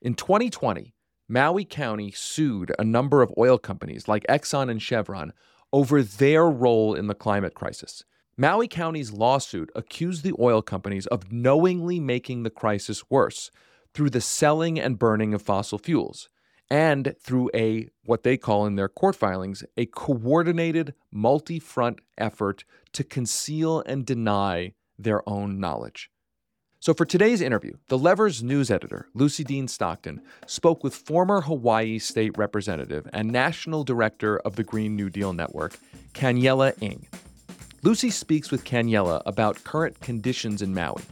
In 0.01 0.13
2020, 0.13 0.93
Maui 1.29 1.65
County 1.65 2.11
sued 2.11 2.73
a 2.77 2.83
number 2.83 3.21
of 3.21 3.33
oil 3.37 3.57
companies 3.57 4.09
like 4.09 4.25
Exxon 4.27 4.69
and 4.69 4.81
Chevron 4.81 5.31
over 5.71 6.03
their 6.03 6.47
role 6.49 6.93
in 6.93 7.07
the 7.07 7.15
climate 7.15 7.55
crisis. 7.55 8.03
Maui 8.35 8.67
County's 8.67 9.11
lawsuit 9.11 9.69
accused 9.75 10.23
the 10.23 10.33
oil 10.39 10.63
companies 10.63 11.05
of 11.07 11.31
knowingly 11.31 11.99
making 11.99 12.41
the 12.41 12.49
crisis 12.49 13.07
worse 13.07 13.51
through 13.93 14.09
the 14.09 14.21
selling 14.21 14.79
and 14.79 14.97
burning 14.97 15.35
of 15.35 15.41
fossil 15.41 15.77
fuels 15.77 16.29
and 16.67 17.13
through 17.21 17.51
a 17.53 17.87
what 18.05 18.23
they 18.23 18.35
call 18.35 18.65
in 18.65 18.75
their 18.75 18.89
court 18.89 19.15
filings 19.15 19.63
a 19.77 19.85
coordinated 19.85 20.95
multi-front 21.11 21.99
effort 22.17 22.63
to 22.91 23.03
conceal 23.03 23.83
and 23.85 24.03
deny 24.03 24.73
their 24.97 25.27
own 25.29 25.59
knowledge. 25.59 26.09
So 26.79 26.95
for 26.95 27.05
today's 27.05 27.39
interview, 27.39 27.73
the 27.87 27.99
Lever's 27.99 28.41
news 28.41 28.71
editor, 28.71 29.09
Lucy 29.13 29.43
Dean 29.43 29.67
Stockton, 29.67 30.21
spoke 30.47 30.83
with 30.83 30.95
former 30.95 31.41
Hawaii 31.41 31.99
state 31.99 32.35
representative 32.35 33.07
and 33.13 33.31
national 33.31 33.83
director 33.83 34.39
of 34.39 34.55
the 34.55 34.63
Green 34.63 34.95
New 34.95 35.11
Deal 35.11 35.33
Network, 35.33 35.77
Kaniela 36.13 36.73
Ing. 36.81 37.07
Lucy 37.83 38.09
speaks 38.09 38.49
with 38.49 38.63
Kaniela 38.63 39.21
about 39.25 39.61
current 39.65 39.99
conditions 39.99 40.61
in 40.61 40.73
Maui. 40.73 41.03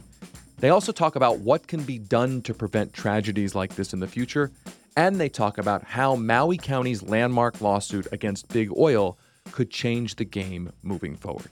They 0.56 0.70
also 0.70 0.90
talk 0.90 1.16
about 1.16 1.40
what 1.40 1.66
can 1.66 1.82
be 1.82 1.98
done 1.98 2.40
to 2.42 2.54
prevent 2.54 2.94
tragedies 2.94 3.54
like 3.54 3.74
this 3.74 3.92
in 3.92 4.00
the 4.00 4.08
future, 4.08 4.50
and 4.96 5.20
they 5.20 5.28
talk 5.28 5.58
about 5.58 5.84
how 5.84 6.16
Maui 6.16 6.56
County's 6.56 7.02
landmark 7.02 7.60
lawsuit 7.60 8.06
against 8.10 8.48
Big 8.48 8.70
Oil 8.74 9.18
could 9.50 9.70
change 9.70 10.16
the 10.16 10.24
game 10.24 10.72
moving 10.82 11.14
forward. 11.14 11.50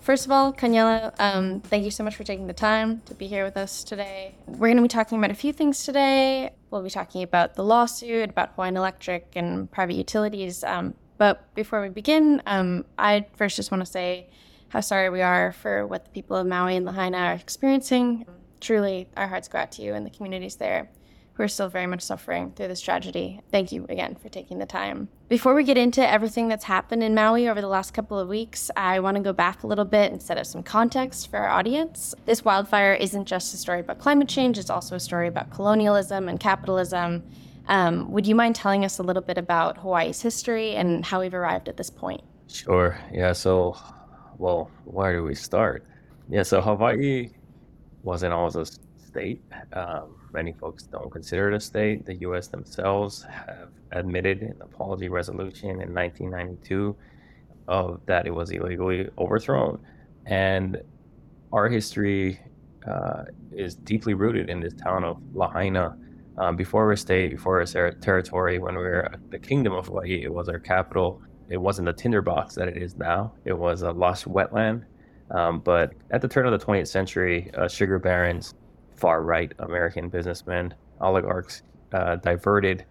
First 0.00 0.26
of 0.26 0.32
all, 0.32 0.52
Kaniela, 0.52 1.14
um, 1.20 1.60
thank 1.60 1.84
you 1.84 1.92
so 1.92 2.02
much 2.02 2.16
for 2.16 2.24
taking 2.24 2.48
the 2.48 2.52
time 2.52 3.00
to 3.06 3.14
be 3.14 3.28
here 3.28 3.44
with 3.44 3.56
us 3.56 3.84
today. 3.84 4.34
We're 4.46 4.66
going 4.66 4.76
to 4.76 4.82
be 4.82 4.88
talking 4.88 5.18
about 5.18 5.30
a 5.30 5.34
few 5.34 5.52
things 5.52 5.84
today. 5.84 6.50
We'll 6.70 6.82
be 6.82 6.90
talking 6.90 7.22
about 7.22 7.54
the 7.54 7.62
lawsuit, 7.62 8.30
about 8.30 8.54
Hawaiian 8.54 8.76
Electric 8.76 9.28
and 9.36 9.70
private 9.70 9.94
utilities, 9.94 10.64
um, 10.64 10.94
but 11.18 11.54
before 11.54 11.80
we 11.80 11.88
begin, 11.88 12.42
um, 12.46 12.84
I 12.98 13.26
first 13.36 13.56
just 13.56 13.70
want 13.70 13.84
to 13.84 13.90
say 13.90 14.28
how 14.68 14.80
sorry 14.80 15.10
we 15.10 15.22
are 15.22 15.52
for 15.52 15.86
what 15.86 16.04
the 16.04 16.10
people 16.10 16.36
of 16.36 16.46
Maui 16.46 16.76
and 16.76 16.84
Lahaina 16.84 17.18
are 17.18 17.32
experiencing. 17.34 18.26
Truly, 18.60 19.08
our 19.16 19.28
hearts 19.28 19.48
go 19.48 19.58
out 19.58 19.72
to 19.72 19.82
you 19.82 19.94
and 19.94 20.04
the 20.04 20.10
communities 20.10 20.56
there 20.56 20.88
who 21.34 21.42
are 21.42 21.48
still 21.48 21.68
very 21.68 21.86
much 21.86 22.00
suffering 22.00 22.52
through 22.52 22.68
this 22.68 22.80
tragedy. 22.80 23.40
Thank 23.50 23.72
you 23.72 23.86
again 23.88 24.14
for 24.14 24.28
taking 24.28 24.58
the 24.58 24.66
time. 24.66 25.08
Before 25.28 25.54
we 25.54 25.64
get 25.64 25.76
into 25.76 26.08
everything 26.08 26.48
that's 26.48 26.64
happened 26.64 27.02
in 27.02 27.14
Maui 27.14 27.48
over 27.48 27.60
the 27.60 27.68
last 27.68 27.92
couple 27.92 28.18
of 28.18 28.28
weeks, 28.28 28.70
I 28.76 29.00
want 29.00 29.16
to 29.16 29.22
go 29.22 29.32
back 29.32 29.64
a 29.64 29.66
little 29.66 29.84
bit 29.84 30.12
and 30.12 30.22
set 30.22 30.38
up 30.38 30.46
some 30.46 30.62
context 30.62 31.28
for 31.30 31.38
our 31.38 31.48
audience. 31.48 32.14
This 32.24 32.44
wildfire 32.44 32.94
isn't 32.94 33.26
just 33.26 33.52
a 33.52 33.56
story 33.56 33.80
about 33.80 33.98
climate 33.98 34.28
change, 34.28 34.58
it's 34.58 34.70
also 34.70 34.94
a 34.94 35.00
story 35.00 35.26
about 35.26 35.50
colonialism 35.50 36.28
and 36.28 36.38
capitalism 36.38 37.24
um, 37.68 38.10
would 38.10 38.26
you 38.26 38.34
mind 38.34 38.54
telling 38.54 38.84
us 38.84 38.98
a 38.98 39.02
little 39.02 39.22
bit 39.22 39.38
about 39.38 39.78
Hawaii's 39.78 40.20
history 40.20 40.74
and 40.74 41.04
how 41.04 41.20
we've 41.20 41.34
arrived 41.34 41.68
at 41.68 41.76
this 41.76 41.90
point? 41.90 42.22
Sure. 42.48 42.98
Yeah. 43.12 43.32
So, 43.32 43.76
well, 44.38 44.70
where 44.84 45.14
do 45.14 45.24
we 45.24 45.34
start? 45.34 45.84
Yeah. 46.28 46.42
So 46.42 46.60
Hawaii 46.60 47.30
wasn't 48.02 48.32
always 48.32 48.56
a 48.56 48.66
state. 48.66 49.42
Um, 49.72 50.16
many 50.32 50.52
folks 50.52 50.84
don't 50.84 51.10
consider 51.10 51.50
it 51.50 51.56
a 51.56 51.60
state. 51.60 52.04
The 52.04 52.16
U.S. 52.16 52.48
themselves 52.48 53.24
have 53.24 53.68
admitted 53.92 54.42
in 54.42 54.58
the 54.58 54.64
Apology 54.64 55.08
Resolution 55.08 55.70
in 55.70 55.94
1992 55.94 56.96
of 57.66 58.00
that 58.06 58.26
it 58.26 58.30
was 58.30 58.50
illegally 58.50 59.08
overthrown, 59.16 59.78
and 60.26 60.82
our 61.52 61.68
history 61.68 62.38
uh, 62.86 63.24
is 63.52 63.74
deeply 63.74 64.12
rooted 64.12 64.50
in 64.50 64.60
this 64.60 64.74
town 64.74 65.02
of 65.02 65.16
Lahaina 65.34 65.96
um, 66.38 66.56
before 66.56 66.88
our 66.90 66.96
state, 66.96 67.30
before 67.30 67.60
our 67.60 67.92
territory, 67.92 68.58
when 68.58 68.76
we 68.76 68.82
were 68.82 69.14
the 69.30 69.38
Kingdom 69.38 69.72
of 69.72 69.86
Hawaii, 69.86 70.22
it 70.22 70.32
was 70.32 70.48
our 70.48 70.58
capital. 70.58 71.22
It 71.48 71.58
wasn't 71.58 71.86
the 71.86 71.92
tinderbox 71.92 72.54
that 72.56 72.68
it 72.68 72.76
is 72.76 72.96
now. 72.96 73.32
It 73.44 73.52
was 73.52 73.82
a 73.82 73.92
lush 73.92 74.24
wetland. 74.24 74.84
Um, 75.30 75.60
but 75.60 75.92
at 76.10 76.20
the 76.20 76.28
turn 76.28 76.46
of 76.46 76.58
the 76.58 76.64
20th 76.64 76.88
century, 76.88 77.50
uh, 77.56 77.68
sugar 77.68 77.98
barons, 77.98 78.54
far 78.96 79.22
right 79.22 79.52
American 79.58 80.08
businessmen, 80.08 80.74
oligarchs 81.00 81.62
uh, 81.92 82.16
diverted 82.16 82.84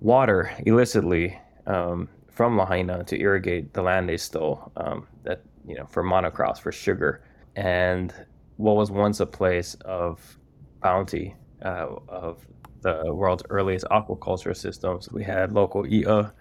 water 0.00 0.50
illicitly 0.66 1.38
um, 1.66 2.08
from 2.30 2.56
Lahaina 2.56 3.04
to 3.04 3.18
irrigate 3.18 3.72
the 3.72 3.82
land 3.82 4.08
they 4.08 4.16
stole. 4.16 4.72
Um, 4.76 5.06
that 5.24 5.42
you 5.66 5.76
know 5.76 5.86
for 5.86 6.02
monocrops 6.02 6.60
for 6.60 6.72
sugar, 6.72 7.22
and 7.56 8.14
what 8.56 8.76
was 8.76 8.90
once 8.90 9.20
a 9.20 9.26
place 9.26 9.74
of 9.84 10.38
bounty 10.82 11.36
uh, 11.62 11.88
of 12.08 12.46
the 12.82 13.12
world's 13.12 13.42
earliest 13.50 13.86
aquaculture 13.90 14.56
systems. 14.56 15.10
We 15.10 15.24
had 15.24 15.52
local 15.52 15.84
i'a, 15.84 16.32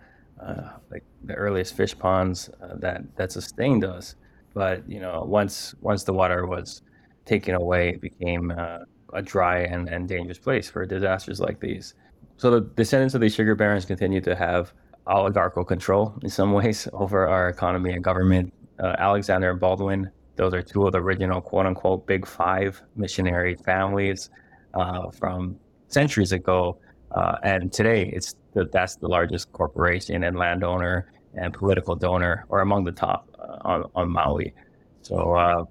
uh, 0.42 0.70
like 0.92 1.04
the 1.24 1.34
earliest 1.34 1.76
fish 1.76 1.98
ponds 1.98 2.50
uh, 2.62 2.76
that 2.78 3.04
that 3.16 3.32
sustained 3.32 3.84
us. 3.84 4.16
But 4.54 4.90
you 4.90 5.00
know, 5.00 5.24
once 5.28 5.76
once 5.82 6.04
the 6.04 6.14
water 6.14 6.46
was 6.46 6.82
taken 7.26 7.56
away, 7.56 7.90
it 7.90 8.02
became 8.02 8.52
uh, 8.52 8.80
a 9.14 9.22
dry 9.22 9.60
and, 9.60 9.88
and 9.90 10.08
dangerous 10.08 10.40
place 10.40 10.70
for 10.70 10.86
disasters 10.86 11.40
like 11.40 11.60
these. 11.60 11.94
So 12.38 12.50
the 12.52 12.62
descendants 12.62 13.16
of 13.16 13.22
these 13.22 13.36
sugar 13.36 13.56
barons 13.56 13.86
continue 13.86 14.22
to 14.22 14.36
have 14.36 14.74
oligarchical 15.08 15.66
control 15.66 16.14
in 16.24 16.30
some 16.30 16.54
ways 16.60 16.88
over 16.94 17.28
our 17.28 17.50
economy 17.50 17.94
and 17.94 18.04
government. 18.04 18.54
Uh, 18.80 18.96
Alexander 18.98 19.52
and 19.52 19.60
Baldwin, 19.60 20.10
those 20.38 20.54
are 20.54 20.62
two 20.62 20.86
of 20.86 20.94
the 20.94 21.02
original 21.02 21.42
quote 21.42 21.66
unquote 21.66 22.08
big 22.08 22.26
five 22.26 22.82
missionary 22.96 23.56
families 23.56 24.30
uh, 24.74 25.10
from 25.12 25.60
centuries 25.90 26.32
ago. 26.32 26.78
Uh, 27.12 27.36
and 27.44 27.74
today, 27.74 28.10
it's 28.14 28.36
the, 28.54 28.66
that's 28.72 28.96
the 28.96 29.08
largest 29.08 29.52
corporation 29.52 30.24
and 30.24 30.38
landowner 30.38 31.12
and 31.36 31.54
political 31.54 31.96
donor, 31.96 32.46
or 32.50 32.62
among 32.62 32.84
the 32.84 32.92
top 32.92 33.28
uh, 33.40 33.58
on, 33.62 33.84
on 33.96 34.10
Maui. 34.10 34.54
So, 35.02 35.34
uh, 35.34 35.66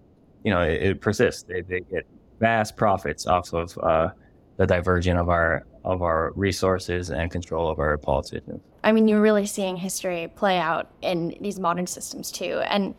you 0.45 0.53
know, 0.53 0.63
it, 0.63 0.83
it 0.83 1.01
persists. 1.01 1.43
They, 1.43 1.63
they, 1.63 1.81
get 1.81 2.07
vast 2.41 2.77
profits 2.77 3.27
off 3.27 3.53
of 3.53 3.77
uh, 3.79 4.11
the 4.57 4.67
diversion 4.67 5.17
of 5.17 5.29
our 5.29 5.67
of 5.85 6.03
our 6.03 6.33
resources 6.35 7.11
and 7.11 7.31
control 7.31 7.71
of 7.71 7.79
our 7.79 7.97
politicians. 7.97 8.61
I 8.85 8.93
mean, 8.93 9.09
you're 9.09 9.21
really 9.21 9.47
seeing 9.47 9.77
history 9.77 10.31
play 10.37 10.59
out 10.59 10.91
in 11.03 11.37
these 11.41 11.59
modern 11.59 11.87
systems 11.87 12.31
too, 12.31 12.61
and 12.67 12.95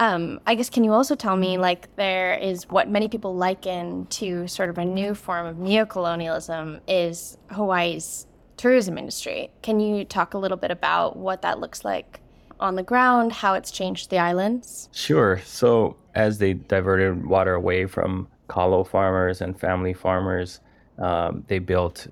um, 0.00 0.40
I 0.46 0.54
guess 0.54 0.70
can 0.70 0.82
you 0.82 0.92
also 0.92 1.14
tell 1.14 1.36
me 1.36 1.58
like 1.58 1.94
there 1.96 2.34
is 2.34 2.68
what 2.70 2.88
many 2.88 3.06
people 3.06 3.36
liken 3.36 4.06
to 4.06 4.48
sort 4.48 4.70
of 4.70 4.78
a 4.78 4.84
new 4.84 5.14
form 5.14 5.46
of 5.46 5.56
neocolonialism 5.56 6.80
is 6.88 7.36
Hawaii's 7.50 8.26
tourism 8.56 8.96
industry. 8.96 9.50
Can 9.60 9.78
you 9.78 10.06
talk 10.06 10.32
a 10.32 10.38
little 10.38 10.56
bit 10.56 10.70
about 10.70 11.16
what 11.16 11.42
that 11.42 11.60
looks 11.60 11.84
like 11.84 12.20
on 12.58 12.76
the 12.76 12.82
ground, 12.82 13.32
how 13.32 13.52
it's 13.52 13.70
changed 13.70 14.08
the 14.08 14.18
islands? 14.18 14.88
Sure. 14.92 15.38
So 15.44 15.96
as 16.14 16.38
they 16.38 16.54
diverted 16.54 17.26
water 17.26 17.52
away 17.52 17.84
from 17.84 18.26
kalo 18.48 18.84
farmers 18.84 19.42
and 19.42 19.58
family 19.60 19.92
farmers, 19.92 20.60
um, 20.98 21.44
they 21.46 21.58
built 21.58 22.06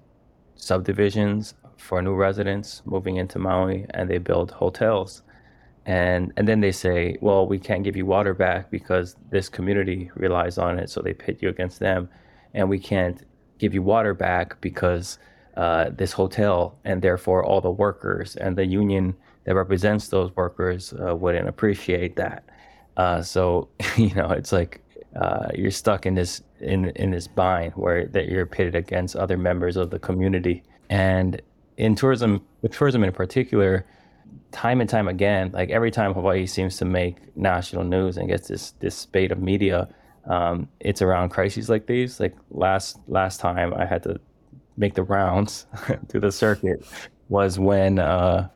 subdivisions 0.57 1.55
for 1.79 2.03
new 2.03 2.15
residents 2.15 2.83
moving 2.85 3.17
into 3.17 3.39
Maui, 3.39 3.87
and 3.91 4.11
they 4.11 4.19
built 4.19 4.51
hotels 4.51 5.23
and 5.89 6.35
and 6.37 6.47
then 6.47 6.61
they 6.61 6.71
say, 6.71 7.17
well, 7.23 7.47
we 7.47 7.59
can't 7.59 7.83
give 7.83 7.97
you 7.97 8.05
water 8.05 8.35
back 8.35 8.71
because 8.71 9.17
this 9.31 9.49
community 9.49 10.11
relies 10.15 10.59
on 10.59 10.79
it, 10.79 10.91
so 10.91 11.01
they 11.01 11.15
pit 11.15 11.39
you 11.41 11.49
against 11.49 11.81
them, 11.81 12.11
and 12.53 12.69
we 12.69 12.79
can't 12.79 13.25
give 13.57 13.73
you 13.73 13.83
water 13.83 14.13
back 14.13 14.61
because 14.61 15.19
uh, 15.57 15.89
this 15.97 16.13
hotel 16.13 16.79
and 16.85 17.01
therefore 17.01 17.43
all 17.43 17.63
the 17.63 17.71
workers 17.71 18.37
and 18.37 18.55
the 18.55 18.67
union 18.67 19.17
that 19.45 19.55
represents 19.55 20.09
those 20.09 20.31
workers 20.37 20.93
uh, 21.03 21.17
wouldn't 21.17 21.49
appreciate 21.49 22.17
that. 22.17 22.45
Uh, 22.99 23.23
so 23.23 23.69
you 23.97 24.15
know, 24.15 24.29
it's 24.29 24.53
like 24.53 24.83
uh, 25.17 25.49
you're 25.55 25.71
stuck 25.71 26.05
in 26.05 26.15
this 26.15 26.43
in 26.61 26.91
in 26.97 27.13
this 27.13 27.27
bind 27.27 27.73
where 27.77 28.07
that 28.09 28.29
you're 28.29 28.45
pitted 28.45 28.75
against 28.75 29.17
other 29.17 29.39
members 29.39 29.79
of 29.79 29.89
the 29.89 29.99
community, 29.99 30.63
and 30.91 31.41
in 31.79 31.95
tourism, 31.95 32.45
with 32.61 32.73
tourism 32.73 33.03
in 33.03 33.13
particular 33.13 33.87
time 34.53 34.81
and 34.81 34.89
time 34.89 35.09
again, 35.09 35.51
like 35.53 35.71
every 35.71 35.91
time 35.91 36.15
Hawaii 36.15 36.47
seems 36.47 36.77
to 36.79 36.85
make 36.85 37.37
national 37.37 37.85
news 37.85 38.17
and 38.17 38.29
gets 38.29 38.49
this 38.49 38.73
this 38.81 38.95
spate 38.95 39.33
of 39.33 39.41
media, 39.41 39.89
um, 40.27 40.69
it's 40.81 41.03
around 41.03 41.31
crises 41.31 41.69
like 41.69 41.87
these. 41.87 42.21
Like 42.21 42.37
last 42.51 42.99
last 43.09 43.41
time 43.41 43.75
I 43.75 43.85
had 43.85 44.03
to 44.05 44.21
make 44.77 44.95
the 44.95 45.03
rounds 45.03 45.67
to 46.09 46.21
the 46.21 46.33
circuit 46.33 46.87
was 47.29 47.59
when 47.59 47.99
uh, 47.99 48.49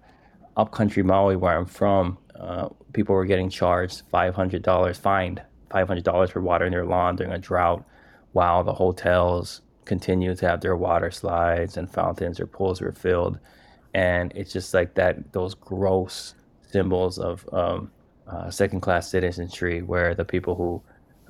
upcountry 0.56 1.02
Maui, 1.02 1.36
where 1.36 1.56
I'm 1.56 1.66
from, 1.66 2.18
uh, 2.38 2.68
people 2.92 3.14
were 3.14 3.26
getting 3.26 3.50
charged 3.50 4.02
five 4.10 4.34
hundred 4.34 4.62
dollars 4.62 4.98
fined 4.98 5.42
five 5.70 5.88
hundred 5.88 6.04
dollars 6.04 6.30
for 6.30 6.40
watering 6.40 6.72
their 6.72 6.84
lawn 6.84 7.16
during 7.16 7.32
a 7.32 7.38
drought, 7.38 7.84
while 8.32 8.64
the 8.64 8.74
hotels 8.74 9.62
continue 9.84 10.34
to 10.34 10.48
have 10.48 10.60
their 10.60 10.76
water 10.76 11.10
slides 11.10 11.76
and 11.76 11.90
fountains 11.90 12.38
or 12.38 12.46
pools 12.46 12.80
were 12.80 12.92
filled 12.92 13.38
and 13.94 14.32
it's 14.34 14.52
just 14.52 14.74
like 14.74 14.94
that 14.94 15.32
those 15.32 15.54
gross 15.54 16.34
symbols 16.70 17.18
of 17.18 17.48
um, 17.52 17.90
uh, 18.26 18.50
second 18.50 18.80
class 18.80 19.10
citizenry 19.10 19.82
where 19.82 20.14
the 20.14 20.24
people 20.24 20.54
who 20.54 20.82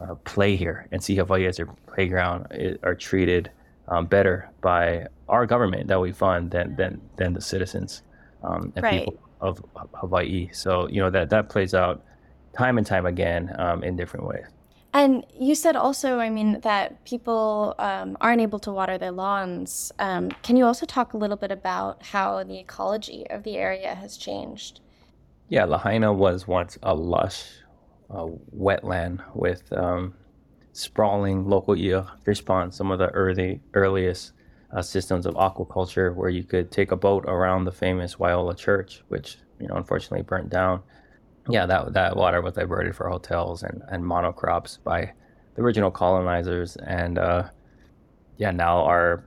uh, 0.03 0.15
play 0.25 0.57
here 0.57 0.87
and 0.93 1.03
see 1.03 1.17
Hawaii 1.17 1.47
as 1.47 1.57
their 1.57 1.67
playground 1.93 2.47
are 2.83 2.95
treated 2.95 3.51
um, 3.89 4.07
better 4.07 4.51
by 4.61 5.07
our 5.29 5.47
government 5.47 5.89
that 5.89 6.01
we 6.01 6.13
fund 6.13 6.51
than 6.51 6.77
than, 6.77 7.01
than 7.17 7.33
the 7.33 7.41
citizens 7.41 8.03
um, 8.43 8.73
and 8.77 8.83
right. 8.85 9.05
people 9.05 9.19
of 9.41 9.63
Hawaii. 9.95 10.49
So 10.53 10.89
you 10.89 11.01
know 11.01 11.11
that 11.11 11.31
that 11.31 11.49
plays 11.49 11.75
out 11.75 12.05
time 12.57 12.79
and 12.79 12.87
time 12.87 13.07
again 13.07 13.55
um, 13.59 13.83
in 13.83 13.97
different 13.97 14.27
ways. 14.27 14.47
And 14.95 15.25
you 15.39 15.55
said 15.55 15.75
also, 15.75 16.19
I 16.19 16.29
mean, 16.29 16.61
that 16.61 17.05
people 17.05 17.75
um, 17.79 18.17
aren't 18.21 18.43
able 18.43 18.59
to 18.61 18.73
water 18.73 18.99
their 18.99 19.11
lawns. 19.11 19.91
Um, 19.99 20.31
can 20.43 20.57
you 20.57 20.67
also 20.67 20.85
talk 20.85 21.15
a 21.15 21.17
little 21.17 21.37
bit 21.37 21.51
about 21.51 22.03
how 22.03 22.45
the 22.45 22.59
ecology 22.59 23.27
of 23.31 23.43
the 23.43 23.57
area 23.57 23.95
has 23.95 24.19
changed? 24.19 24.81
Yeah, 25.49 25.65
Lahaina 25.65 26.13
was 26.13 26.47
once 26.47 26.79
a 26.83 26.95
lush 26.95 27.45
uh, 28.11 28.27
wetland 28.55 29.23
with 29.35 29.73
um, 29.73 30.15
sprawling 30.73 31.47
local 31.47 31.75
fish 32.25 32.45
ponds, 32.45 32.77
some 32.77 32.91
of 32.91 32.99
the 32.99 33.09
early 33.09 33.61
earliest 33.73 34.33
uh, 34.75 34.83
systems 34.83 35.27
of 35.27 35.35
aquaculture 35.35 36.15
where 36.15 36.31
you 36.31 36.45
could 36.45 36.71
take 36.71 36.93
a 36.93 36.97
boat 36.97 37.25
around 37.27 37.65
the 37.65 37.73
famous 37.73 38.17
Waiola 38.17 38.57
Church, 38.57 39.03
which 39.09 39.39
you 39.59 39.69
know 39.69 39.75
unfortunately 39.77 40.23
burnt 40.23 40.51
down 40.51 40.83
yeah, 41.49 41.67
that 41.67 41.93
that 41.95 42.17
water 42.17 42.41
was 42.41 42.55
diverted 42.55 42.95
for 42.95 43.09
hotels 43.09 43.63
and, 43.63 43.83
and 43.89 44.05
monocrops 44.05 44.79
by 44.83 45.13
the 45.55 45.63
original 45.63 45.91
colonizers, 45.91 46.77
and 46.77 47.19
uh, 47.19 47.45
yeah, 48.39 48.51
now 48.51 48.85
our 48.85 49.25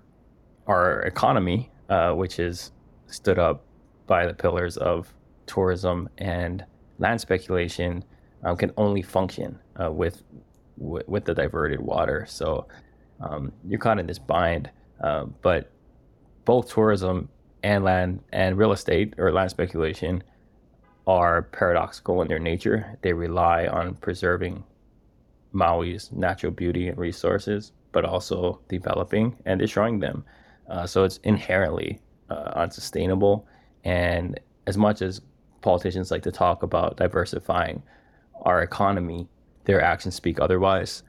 our 0.68 1.02
economy, 1.02 1.72
uh, 1.90 2.14
which 2.14 2.40
is 2.40 2.72
stood 3.08 3.40
up 3.40 3.66
by 4.08 4.26
the 4.26 4.34
pillars 4.34 4.78
of 4.78 5.14
tourism 5.46 6.10
and 6.18 6.66
land 7.00 7.22
speculation, 7.22 8.04
um, 8.44 8.58
can 8.58 8.72
only 8.78 9.02
function 9.02 9.60
uh, 9.82 9.92
with, 9.92 10.24
with, 10.78 11.08
with 11.08 11.26
the 11.26 11.34
diverted 11.34 11.80
water. 11.80 12.26
So 12.28 12.68
um, 13.20 13.52
you're 13.68 13.80
caught 13.80 14.00
in 14.00 14.08
this 14.08 14.20
bind. 14.20 14.70
Uh, 15.02 15.26
but 15.42 15.72
both 16.46 16.74
tourism 16.74 17.30
and 17.64 17.84
land 17.84 18.22
and 18.32 18.58
real 18.58 18.72
estate 18.72 19.14
or 19.18 19.32
land 19.32 19.52
speculation 19.52 20.24
are 21.08 21.44
paradoxical 21.44 22.22
in 22.22 22.28
their 22.28 22.40
nature. 22.40 22.98
They 23.02 23.14
rely 23.14 23.68
on 23.68 23.96
preserving 23.96 24.64
Maui's 25.54 26.12
natural 26.12 26.52
beauty 26.52 26.90
and 26.90 26.98
resources, 26.98 27.72
but 27.92 28.06
also 28.06 28.60
developing 28.68 29.38
and 29.46 29.60
destroying 29.60 30.00
them. 30.00 30.26
Uh, 30.70 30.86
so 30.86 31.04
it's 31.04 31.18
inherently 31.24 32.00
uh, 32.30 32.52
unsustainable. 32.56 33.48
And 33.84 34.40
as 34.68 34.78
much 34.78 35.02
as 35.02 35.22
politicians 35.62 36.12
like 36.12 36.24
to 36.24 36.32
talk 36.32 36.64
about 36.64 36.98
diversifying 36.98 37.84
our 38.42 38.62
economy, 38.62 39.28
their 39.66 39.82
actions 39.82 40.16
speak 40.16 40.40
otherwise. 40.40 41.04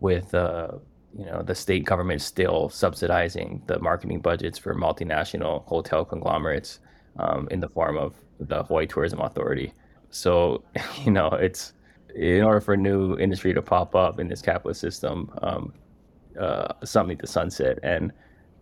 With 0.00 0.34
uh, 0.34 0.72
you 1.16 1.24
know 1.24 1.42
the 1.42 1.54
state 1.54 1.84
government 1.84 2.20
still 2.20 2.68
subsidizing 2.68 3.62
the 3.66 3.78
marketing 3.78 4.20
budgets 4.20 4.58
for 4.58 4.74
multinational 4.74 5.64
hotel 5.64 6.04
conglomerates 6.04 6.80
um, 7.18 7.48
in 7.50 7.60
the 7.60 7.68
form 7.68 7.96
of 7.96 8.14
the 8.40 8.64
Hawaii 8.64 8.86
Tourism 8.86 9.20
Authority. 9.20 9.72
So, 10.10 10.62
you 11.04 11.10
know, 11.10 11.28
it's 11.28 11.72
in 12.14 12.42
order 12.42 12.60
for 12.60 12.74
a 12.74 12.76
new 12.76 13.16
industry 13.18 13.52
to 13.54 13.62
pop 13.62 13.94
up 13.94 14.18
in 14.18 14.28
this 14.28 14.40
capitalist 14.40 14.80
system, 14.80 15.30
um, 15.42 15.72
uh, 16.40 16.72
something 16.84 17.18
to 17.18 17.26
sunset. 17.26 17.78
And 17.82 18.12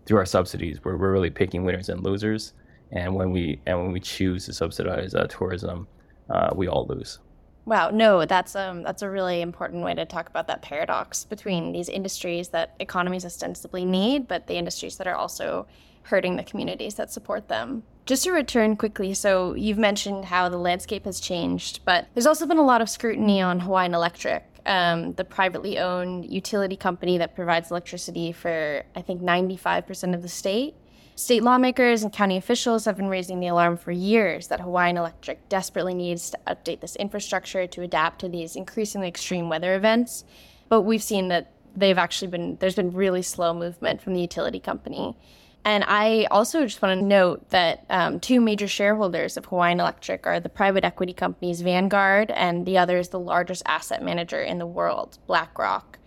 through 0.06 0.18
our 0.18 0.26
subsidies, 0.26 0.84
we're, 0.84 0.96
we're 0.96 1.12
really 1.12 1.30
picking 1.30 1.64
winners 1.64 1.88
and 1.88 2.02
losers. 2.02 2.52
And 2.92 3.14
when 3.14 3.30
we 3.30 3.60
and 3.66 3.80
when 3.80 3.92
we 3.92 4.00
choose 4.00 4.46
to 4.46 4.52
subsidize 4.52 5.14
uh, 5.14 5.26
tourism, 5.28 5.88
uh, 6.30 6.50
we 6.54 6.68
all 6.68 6.86
lose. 6.86 7.18
Wow, 7.66 7.90
no, 7.90 8.26
that's 8.26 8.54
um 8.54 8.82
that's 8.82 9.02
a 9.02 9.08
really 9.08 9.40
important 9.40 9.82
way 9.82 9.94
to 9.94 10.04
talk 10.04 10.28
about 10.28 10.46
that 10.48 10.60
paradox 10.60 11.24
between 11.24 11.72
these 11.72 11.88
industries 11.88 12.50
that 12.50 12.74
economies 12.78 13.24
ostensibly 13.24 13.84
need, 13.84 14.28
but 14.28 14.46
the 14.46 14.54
industries 14.54 14.98
that 14.98 15.06
are 15.06 15.14
also 15.14 15.66
hurting 16.04 16.36
the 16.36 16.42
communities 16.42 16.94
that 16.94 17.10
support 17.10 17.48
them. 17.48 17.82
Just 18.06 18.24
to 18.24 18.32
return 18.32 18.76
quickly, 18.76 19.14
so 19.14 19.54
you've 19.54 19.78
mentioned 19.78 20.26
how 20.26 20.48
the 20.48 20.58
landscape 20.58 21.06
has 21.06 21.20
changed, 21.20 21.80
but 21.84 22.06
there's 22.14 22.26
also 22.26 22.46
been 22.46 22.58
a 22.58 22.64
lot 22.64 22.82
of 22.82 22.90
scrutiny 22.90 23.40
on 23.40 23.60
Hawaiian 23.60 23.94
Electric, 23.94 24.44
um, 24.66 25.14
the 25.14 25.24
privately 25.24 25.78
owned 25.78 26.30
utility 26.30 26.76
company 26.76 27.16
that 27.18 27.34
provides 27.34 27.70
electricity 27.70 28.30
for, 28.32 28.84
I 28.94 29.00
think, 29.00 29.22
95% 29.22 30.14
of 30.14 30.22
the 30.22 30.28
state. 30.28 30.74
State 31.16 31.44
lawmakers 31.44 32.02
and 32.02 32.12
county 32.12 32.36
officials 32.36 32.84
have 32.86 32.96
been 32.96 33.08
raising 33.08 33.38
the 33.38 33.46
alarm 33.46 33.76
for 33.76 33.92
years 33.92 34.48
that 34.48 34.60
Hawaiian 34.60 34.96
Electric 34.96 35.48
desperately 35.48 35.94
needs 35.94 36.28
to 36.30 36.38
update 36.46 36.80
this 36.80 36.96
infrastructure 36.96 37.66
to 37.68 37.82
adapt 37.82 38.18
to 38.20 38.28
these 38.28 38.56
increasingly 38.56 39.06
extreme 39.06 39.48
weather 39.48 39.76
events. 39.76 40.24
But 40.68 40.82
we've 40.82 41.02
seen 41.02 41.28
that 41.28 41.52
they've 41.76 41.98
actually 41.98 42.28
been, 42.28 42.56
there's 42.56 42.74
been 42.74 42.92
really 42.92 43.22
slow 43.22 43.54
movement 43.54 44.02
from 44.02 44.14
the 44.14 44.20
utility 44.20 44.58
company. 44.58 45.16
And 45.64 45.82
I 45.86 46.26
also 46.30 46.62
just 46.64 46.82
want 46.82 47.00
to 47.00 47.04
note 47.04 47.48
that 47.50 47.86
um, 47.88 48.20
two 48.20 48.40
major 48.40 48.68
shareholders 48.68 49.38
of 49.38 49.46
Hawaiian 49.46 49.80
Electric 49.80 50.26
are 50.26 50.38
the 50.38 50.50
private 50.50 50.84
equity 50.84 51.14
companies 51.14 51.62
Vanguard, 51.62 52.30
and 52.32 52.66
the 52.66 52.76
other 52.76 52.98
is 52.98 53.08
the 53.08 53.18
largest 53.18 53.62
asset 53.64 54.02
manager 54.02 54.42
in 54.42 54.58
the 54.58 54.66
world, 54.66 55.18
BlackRock. 55.26 55.98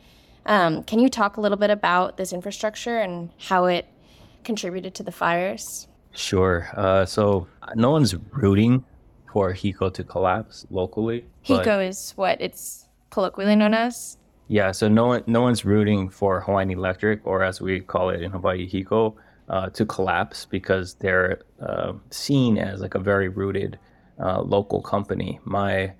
Um, 0.45 0.83
can 0.83 0.99
you 0.99 1.09
talk 1.09 1.37
a 1.37 1.41
little 1.41 1.57
bit 1.57 1.71
about 1.71 2.17
this 2.17 2.31
infrastructure 2.31 2.99
and 2.99 3.31
how 3.39 3.65
it 3.65 3.87
contributed 4.43 4.93
to 4.95 5.03
the 5.03 5.11
fires? 5.11 5.87
Sure. 6.11 6.69
Uh, 6.73 7.05
so 7.05 7.47
no 7.75 7.91
one's 7.91 8.15
rooting 8.31 8.85
for 9.33 9.53
HECO 9.53 9.93
to 9.93 10.03
collapse 10.03 10.65
locally. 10.69 11.25
HECO 11.43 11.85
is 11.85 12.13
what 12.15 12.39
it's 12.39 12.85
colloquially 13.09 13.55
known 13.55 13.73
as. 13.73 14.17
Yeah, 14.47 14.71
so 14.71 14.87
no 14.87 15.07
one, 15.07 15.23
no 15.27 15.41
one's 15.41 15.65
rooting 15.65 16.09
for 16.09 16.41
Hawaiian 16.41 16.71
Electric, 16.71 17.25
or 17.25 17.43
as 17.43 17.59
we 17.59 17.81
call 17.81 18.09
it 18.09 18.21
in 18.21 18.31
Hawaii, 18.31 18.69
HECO, 18.69 19.15
uh, 19.49 19.69
to 19.69 19.85
collapse 19.85 20.45
because 20.45 20.95
they're 20.95 21.39
uh, 21.61 21.93
seen 22.09 22.57
as 22.57 22.81
like 22.81 22.95
a 22.95 22.99
very 22.99 23.29
rooted 23.29 23.79
uh, 24.19 24.41
local 24.41 24.81
company. 24.81 25.39
My 25.43 25.93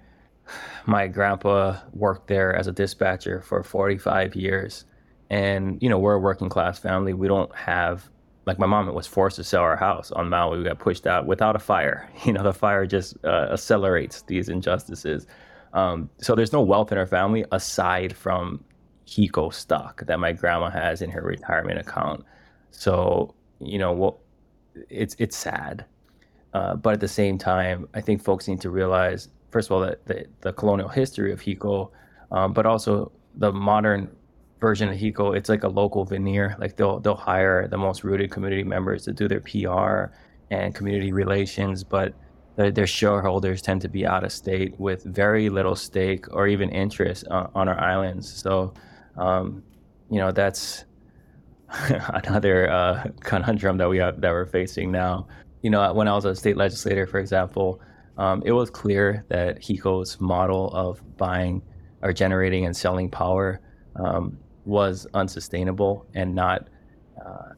my 0.86 1.07
grandpa 1.07 1.77
worked 1.93 2.27
there 2.27 2.55
as 2.55 2.67
a 2.67 2.71
dispatcher 2.71 3.41
for 3.41 3.63
45 3.63 4.36
years, 4.36 4.86
and 5.29 5.81
you 5.81 5.89
know 5.89 5.99
we're 5.99 6.15
a 6.15 6.19
working 6.19 6.49
class 6.49 6.79
family. 6.79 7.13
We 7.13 7.27
don't 7.27 7.53
have 7.55 8.10
like 8.45 8.60
my 8.60 8.65
mom 8.65 8.91
was 8.93 9.05
forced 9.05 9.36
to 9.36 9.43
sell 9.43 9.62
our 9.62 9.75
house 9.75 10.12
on 10.12 10.29
Maui. 10.29 10.60
We 10.60 10.63
got 10.63 10.79
pushed 10.79 11.05
out 11.05 11.25
without 11.27 11.55
a 11.55 11.60
fire. 11.60 12.10
You 12.25 12.33
know, 12.33 12.43
the 12.43 12.53
fire 12.53 12.86
just 12.86 13.15
uh, 13.23 13.49
accelerates 13.51 14.23
these 14.23 14.49
injustices. 14.49 15.27
Um, 15.73 16.10
so 16.19 16.33
there's 16.33 16.53
no 16.53 16.62
wealth 16.62 16.91
in 16.91 16.97
our 16.97 17.05
family 17.05 17.45
aside 17.51 18.15
from 18.15 18.63
HECO 19.05 19.53
stock 19.53 20.05
that 20.07 20.19
my 20.19 20.31
grandma 20.31 20.69
has 20.69 21.01
in 21.01 21.10
her 21.12 21.21
retirement 21.21 21.79
account. 21.79 22.25
So 22.71 23.36
you 23.60 23.80
know, 23.80 23.93
well, 23.93 24.20
it's 24.89 25.15
it's 25.20 25.36
sad, 25.36 25.86
uh, 26.54 26.76
but 26.76 26.93
at 26.93 27.00
the 27.00 27.08
same 27.08 27.38
time, 27.38 27.88
I 27.93 28.02
think 28.02 28.24
folks 28.24 28.48
need 28.48 28.62
to 28.62 28.70
realize, 28.70 29.30
first 29.52 29.70
of 29.70 29.74
all, 29.74 29.82
that 29.82 30.06
the, 30.06 30.26
the 30.41 30.54
colonial 30.54 30.89
history 30.89 31.32
of 31.32 31.41
HECO, 31.41 31.91
um, 32.32 32.54
but 32.54 32.65
also 32.65 33.12
the 33.36 33.52
modern 33.52 34.10
version 34.60 34.89
of 34.89 34.96
HECO, 34.96 35.36
it's 35.36 35.50
like 35.50 35.63
a 35.63 35.67
local 35.67 36.06
veneer. 36.06 36.56
Like 36.60 36.76
they'll 36.76 37.00
they'll 37.00 37.15
hire 37.15 37.67
the 37.67 37.78
most 37.78 38.04
rooted 38.04 38.32
community 38.32 38.63
members 38.63 39.04
to 39.06 39.13
do 39.13 39.28
their 39.28 39.41
PR 39.41 40.13
and 40.50 40.74
community 40.74 41.12
relations, 41.12 41.84
but 41.84 42.13
their, 42.56 42.72
their 42.72 42.88
shareholders 42.88 43.62
tend 43.62 43.82
to 43.82 43.89
be 43.89 44.06
out 44.06 44.24
of 44.24 44.32
state 44.32 44.78
with 44.80 45.04
very 45.04 45.50
little 45.50 45.76
stake 45.76 46.26
or 46.34 46.48
even 46.48 46.70
interest 46.70 47.28
on, 47.30 47.50
on 47.54 47.70
our 47.70 47.80
islands. 47.80 48.32
So, 48.32 48.74
um, 49.17 49.63
you 50.10 50.20
know, 50.20 50.32
that's 50.32 50.86
another 52.10 52.69
uh, 52.69 53.06
conundrum 53.21 53.77
that 53.77 53.89
we 53.89 53.97
have 53.97 54.21
that 54.21 54.32
we're 54.32 54.45
facing 54.45 54.91
now. 54.91 55.27
You 55.62 55.69
know, 55.69 55.93
when 55.93 56.08
I 56.08 56.13
was 56.13 56.25
a 56.25 56.36
state 56.36 56.58
legislator, 56.58 57.08
for 57.08 57.19
example, 57.19 57.82
um, 58.17 58.41
it 58.45 58.51
was 58.51 58.69
clear 58.69 59.25
that 59.30 59.60
HECO's 59.62 60.19
model 60.19 60.69
of 60.73 61.01
buying 61.17 61.62
or 62.01 62.13
generating 62.13 62.65
and 62.65 62.75
selling 62.75 63.10
power 63.10 63.60
um, 63.95 64.38
was 64.65 65.08
unsustainable 65.13 66.06
and 66.13 66.34
not 66.34 66.67
uh, 67.23 67.53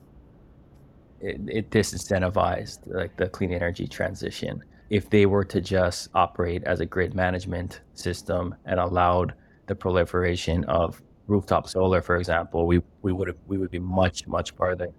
it, 1.21 1.39
it 1.47 1.69
disincentivized 1.69 2.79
like 2.85 3.15
the 3.17 3.27
clean 3.27 3.53
energy 3.53 3.87
transition 3.87 4.63
if 4.89 5.09
they 5.09 5.25
were 5.25 5.43
to 5.43 5.61
just 5.61 6.09
operate 6.15 6.63
as 6.63 6.79
a 6.79 6.85
grid 6.85 7.13
management 7.13 7.81
system 7.93 8.55
and 8.65 8.79
allowed 8.79 9.33
the 9.67 9.75
proliferation 9.75 10.63
of 10.65 11.01
rooftop 11.29 11.69
solar 11.69 12.01
for 12.01 12.17
example 12.17 12.65
we 12.65 12.81
we 13.01 13.11
would 13.13 13.27
have 13.27 13.37
we 13.47 13.57
would 13.57 13.71
be 13.71 13.79
much 13.79 14.27
much 14.27 14.51
farther 14.51 14.89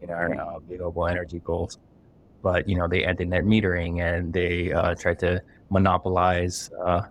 in 0.00 0.10
our 0.10 0.34
uh, 0.34 0.58
renewable 0.68 1.06
energy 1.06 1.40
goals. 1.44 1.78
But 2.42 2.68
you 2.68 2.76
know 2.76 2.86
they 2.88 3.04
ended 3.04 3.28
net 3.28 3.44
metering 3.44 4.00
and 4.00 4.32
they 4.32 4.72
uh, 4.72 4.94
tried 4.94 5.18
to 5.20 5.42
monopolize 5.70 6.70
uh, 6.84 7.02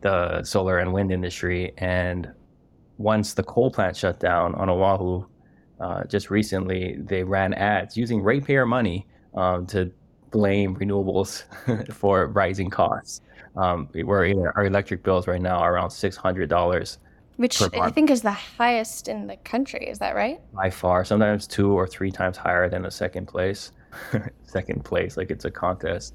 the 0.00 0.42
solar 0.44 0.78
and 0.78 0.92
wind 0.92 1.10
industry. 1.10 1.72
And 1.78 2.30
once 2.98 3.34
the 3.34 3.42
coal 3.42 3.70
plant 3.70 3.96
shut 3.96 4.20
down 4.20 4.54
on 4.54 4.68
Oahu, 4.68 5.24
uh, 5.80 6.04
just 6.04 6.30
recently, 6.30 6.96
they 6.98 7.22
ran 7.22 7.54
ads 7.54 7.96
using 7.96 8.22
ratepayer 8.22 8.66
money 8.66 9.06
um, 9.34 9.66
to 9.66 9.90
blame 10.30 10.76
renewables 10.76 11.44
for 11.92 12.26
rising 12.28 12.70
costs. 12.70 13.22
Um, 13.56 13.88
where 14.04 14.52
our 14.54 14.66
electric 14.66 15.02
bills 15.02 15.26
right 15.26 15.40
now 15.40 15.56
are 15.58 15.74
around 15.74 15.90
six 15.90 16.16
hundred 16.16 16.48
dollars, 16.48 16.98
which 17.38 17.62
I 17.62 17.90
think 17.90 18.10
is 18.10 18.22
the 18.22 18.32
highest 18.32 19.06
in 19.06 19.28
the 19.28 19.36
country. 19.36 19.88
Is 19.88 20.00
that 20.00 20.16
right? 20.16 20.40
By 20.52 20.70
far, 20.70 21.04
sometimes 21.04 21.46
two 21.46 21.72
or 21.72 21.86
three 21.86 22.10
times 22.10 22.36
higher 22.36 22.68
than 22.68 22.82
the 22.82 22.90
second 22.90 23.26
place. 23.26 23.72
second 24.42 24.84
place, 24.84 25.16
like 25.16 25.30
it's 25.30 25.44
a 25.44 25.50
contest 25.50 26.14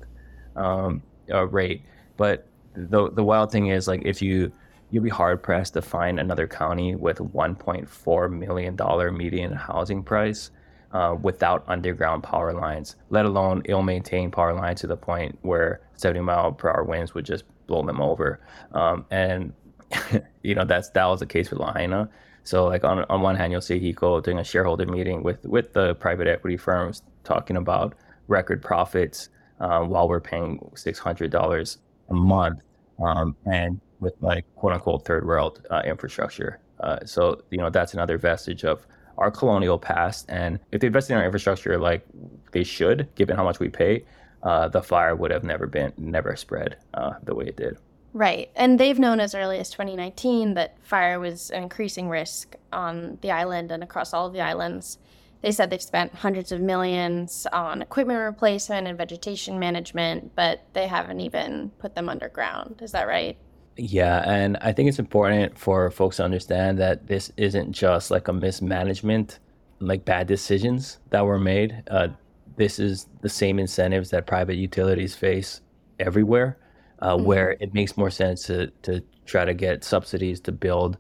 um, 0.58 1.02
rate. 1.28 1.82
But 2.18 2.46
the 2.76 3.10
the 3.10 3.24
wild 3.24 3.52
thing 3.52 3.68
is, 3.68 3.88
like, 3.88 4.02
if 4.04 4.22
you 4.22 4.52
you'll 4.92 5.04
be 5.04 5.10
hard 5.10 5.42
pressed 5.42 5.74
to 5.74 5.82
find 5.82 6.20
another 6.20 6.46
county 6.46 6.94
with 6.96 7.18
1.4 7.18 8.32
million 8.32 8.76
dollar 8.76 9.12
median 9.12 9.54
housing 9.54 10.04
price 10.04 10.52
uh, 10.92 11.16
without 11.22 11.64
underground 11.68 12.22
power 12.22 12.54
lines, 12.54 12.98
let 13.10 13.26
alone 13.26 13.64
ill-maintained 13.66 14.34
power 14.34 14.54
lines 14.54 14.82
to 14.82 14.88
the 14.88 14.98
point 14.98 15.38
where 15.42 15.82
70 15.96 16.20
mile 16.20 16.52
per 16.52 16.70
hour 16.70 16.84
winds 16.84 17.16
would 17.16 17.26
just 17.26 17.46
blow 17.66 17.82
them 17.84 18.02
over. 18.02 18.42
Um, 18.74 19.06
and 19.10 19.54
you 20.44 20.56
know 20.56 20.66
that's 20.66 20.90
that 20.92 21.06
was 21.06 21.20
the 21.20 21.26
case 21.26 21.50
with 21.50 21.60
Lahaina. 21.60 22.10
So 22.44 22.66
like 22.66 22.84
on 22.84 23.06
on 23.10 23.22
one 23.22 23.36
hand, 23.36 23.52
you'll 23.52 23.62
see 23.62 23.80
HECO 23.80 24.24
doing 24.24 24.40
a 24.40 24.44
shareholder 24.44 24.86
meeting 24.86 25.24
with 25.24 25.44
with 25.46 25.74
the 25.74 25.96
private 25.96 26.28
equity 26.28 26.58
firms 26.58 27.02
talking 27.24 27.58
about 27.58 27.96
record 28.28 28.62
profits 28.62 29.30
um, 29.60 29.90
while 29.90 30.08
we're 30.08 30.20
paying 30.20 30.60
six 30.76 31.00
hundred 31.00 31.32
dollars 31.32 31.78
a 32.10 32.14
month, 32.14 32.60
um, 33.04 33.36
and 33.46 33.80
with 34.00 34.14
like 34.22 34.46
quote 34.56 34.74
unquote 34.74 35.06
third 35.06 35.26
world 35.26 35.66
uh, 35.72 35.82
infrastructure. 35.86 36.60
Uh, 36.80 37.00
so 37.06 37.42
you 37.50 37.58
know 37.58 37.70
that's 37.70 37.94
another 37.94 38.18
vestige 38.18 38.64
of 38.66 38.86
our 39.18 39.32
colonial 39.32 39.80
past. 39.80 40.26
And 40.30 40.60
if 40.72 40.82
they 40.82 40.88
invested 40.88 41.14
in 41.14 41.20
our 41.20 41.26
infrastructure 41.26 41.78
like 41.78 42.06
they 42.52 42.64
should, 42.64 43.08
given 43.16 43.36
how 43.36 43.44
much 43.44 43.60
we 43.60 43.70
pay, 43.70 44.06
uh, 44.44 44.68
the 44.68 44.82
fire 44.82 45.16
would 45.16 45.32
have 45.32 45.44
never 45.44 45.68
been 45.68 45.94
never 45.98 46.36
spread 46.36 46.78
uh, 46.94 47.14
the 47.24 47.34
way 47.36 47.46
it 47.46 47.56
did. 47.58 47.78
Right, 48.14 48.52
and 48.56 48.80
they've 48.80 49.00
known 49.00 49.20
as 49.20 49.34
early 49.34 49.58
as 49.58 49.72
2019 49.72 50.54
that 50.54 50.78
fire 50.84 51.20
was 51.20 51.50
an 51.50 51.64
increasing 51.64 52.10
risk 52.10 52.56
on 52.72 53.18
the 53.22 53.32
island 53.32 53.72
and 53.72 53.84
across 53.84 54.14
all 54.14 54.28
of 54.28 54.34
the 54.34 54.42
islands. 54.42 55.00
They 55.42 55.52
said 55.52 55.72
they've 55.72 55.82
spent 55.82 56.14
hundreds 56.16 56.52
of 56.52 56.62
millions 56.62 57.48
on 57.52 57.82
equipment 57.82 58.20
replacement 58.20 58.88
and 58.88 58.98
vegetation 58.98 59.60
management, 59.60 60.36
but 60.36 60.62
they 60.74 60.88
haven't 60.88 61.20
even 61.22 61.72
put 61.80 61.96
them 61.96 62.08
underground. 62.08 62.82
Is 62.82 62.92
that 62.92 63.08
right? 63.08 63.36
Yeah, 63.76 64.24
and 64.30 64.58
I 64.62 64.72
think 64.72 64.88
it's 64.88 65.00
important 65.00 65.58
for 65.58 65.90
folks 65.90 66.18
to 66.18 66.24
understand 66.24 66.78
that 66.78 67.08
this 67.08 67.32
isn't 67.36 67.72
just 67.72 68.12
like 68.12 68.28
a 68.28 68.34
mismanagement, 68.34 69.40
like 69.80 70.06
bad 70.06 70.28
decisions 70.28 71.00
that 71.10 71.26
were 71.26 71.40
made. 71.40 71.82
Uh, 71.90 72.10
this 72.56 72.78
is 72.78 73.08
the 73.22 73.30
same 73.30 73.58
incentives 73.58 74.12
that 74.12 74.28
private 74.28 74.56
utilities 74.56 75.16
face 75.16 75.62
everywhere, 76.00 76.58
uh, 77.04 77.16
mm-hmm. 77.16 77.26
where 77.26 77.58
it 77.60 77.74
makes 77.74 77.98
more 77.98 78.10
sense 78.10 78.44
to 78.44 78.68
to 78.82 79.04
try 79.26 79.46
to 79.46 79.54
get 79.54 79.84
subsidies 79.84 80.40
to 80.40 80.52
build 80.52 80.98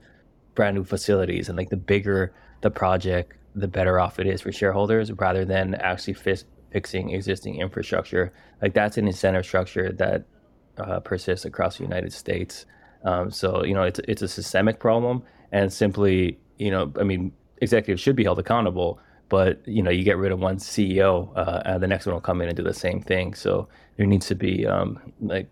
brand 0.54 0.76
new 0.76 0.84
facilities, 0.84 1.50
and 1.50 1.58
like 1.58 1.70
the 1.70 1.78
bigger 1.78 2.34
the 2.62 2.70
project, 2.70 3.34
the 3.56 3.68
better 3.68 4.00
off 4.00 4.20
it 4.20 4.28
is 4.28 4.42
for 4.42 4.52
shareholders, 4.52 5.12
rather 5.14 5.46
than 5.46 5.76
actually 5.76 6.14
fi- 6.14 6.46
fixing 6.72 7.12
existing 7.12 7.56
infrastructure. 7.56 8.34
Like 8.62 8.74
that's 8.74 8.98
an 8.98 9.08
incentive 9.08 9.46
structure 9.46 9.92
that 9.94 10.26
uh, 10.78 11.00
persists 11.00 11.46
across 11.46 11.78
the 11.78 11.84
United 11.84 12.12
States. 12.12 12.66
Um, 13.06 13.32
so 13.32 13.64
you 13.64 13.74
know, 13.74 13.84
it's 13.84 14.00
it's 14.08 14.22
a 14.22 14.28
systemic 14.28 14.80
problem, 14.80 15.24
and 15.54 15.72
simply, 15.72 16.38
you 16.58 16.70
know, 16.70 16.92
I 17.00 17.04
mean, 17.04 17.32
executives 17.62 18.02
should 18.02 18.18
be 18.18 18.26
held 18.26 18.40
accountable. 18.40 19.00
But 19.30 19.66
you 19.66 19.82
know, 19.82 19.90
you 19.90 20.04
get 20.04 20.18
rid 20.18 20.34
of 20.34 20.40
one 20.40 20.58
CEO, 20.58 21.32
uh, 21.36 21.62
and 21.66 21.82
the 21.82 21.88
next 21.88 22.06
one 22.06 22.14
will 22.14 22.22
come 22.22 22.42
in 22.42 22.50
and 22.50 22.58
do 22.58 22.64
the 22.64 22.74
same 22.74 23.02
thing. 23.02 23.34
So 23.34 23.70
there 23.96 24.06
needs 24.06 24.28
to 24.28 24.36
be 24.36 24.68
um, 24.68 25.00
like 25.22 25.50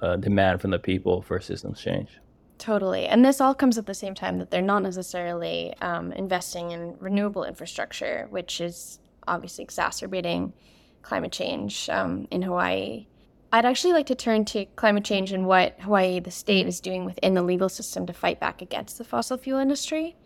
a 0.00 0.16
demand 0.16 0.60
from 0.60 0.70
the 0.70 0.78
people 0.78 1.22
for 1.22 1.40
systems 1.40 1.80
change. 1.80 2.18
Totally. 2.58 3.06
And 3.06 3.24
this 3.24 3.40
all 3.40 3.54
comes 3.54 3.76
at 3.76 3.86
the 3.86 3.94
same 3.94 4.14
time 4.14 4.38
that 4.38 4.50
they're 4.50 4.62
not 4.62 4.82
necessarily 4.82 5.74
um, 5.80 6.12
investing 6.12 6.70
in 6.70 6.96
renewable 6.98 7.44
infrastructure, 7.44 8.26
which 8.30 8.60
is 8.60 8.98
obviously 9.28 9.64
exacerbating 9.64 10.52
climate 11.02 11.32
change 11.32 11.88
um, 11.90 12.26
in 12.30 12.42
Hawaii. 12.42 13.06
I'd 13.52 13.64
actually 13.64 13.92
like 13.92 14.06
to 14.06 14.14
turn 14.14 14.44
to 14.46 14.64
climate 14.76 15.04
change 15.04 15.32
and 15.32 15.46
what 15.46 15.78
Hawaii, 15.80 16.20
the 16.20 16.30
state, 16.30 16.66
is 16.66 16.80
doing 16.80 17.04
within 17.04 17.34
the 17.34 17.42
legal 17.42 17.68
system 17.68 18.06
to 18.06 18.12
fight 18.12 18.40
back 18.40 18.60
against 18.60 18.98
the 18.98 19.04
fossil 19.04 19.36
fuel 19.36 19.60
industry. 19.60 20.16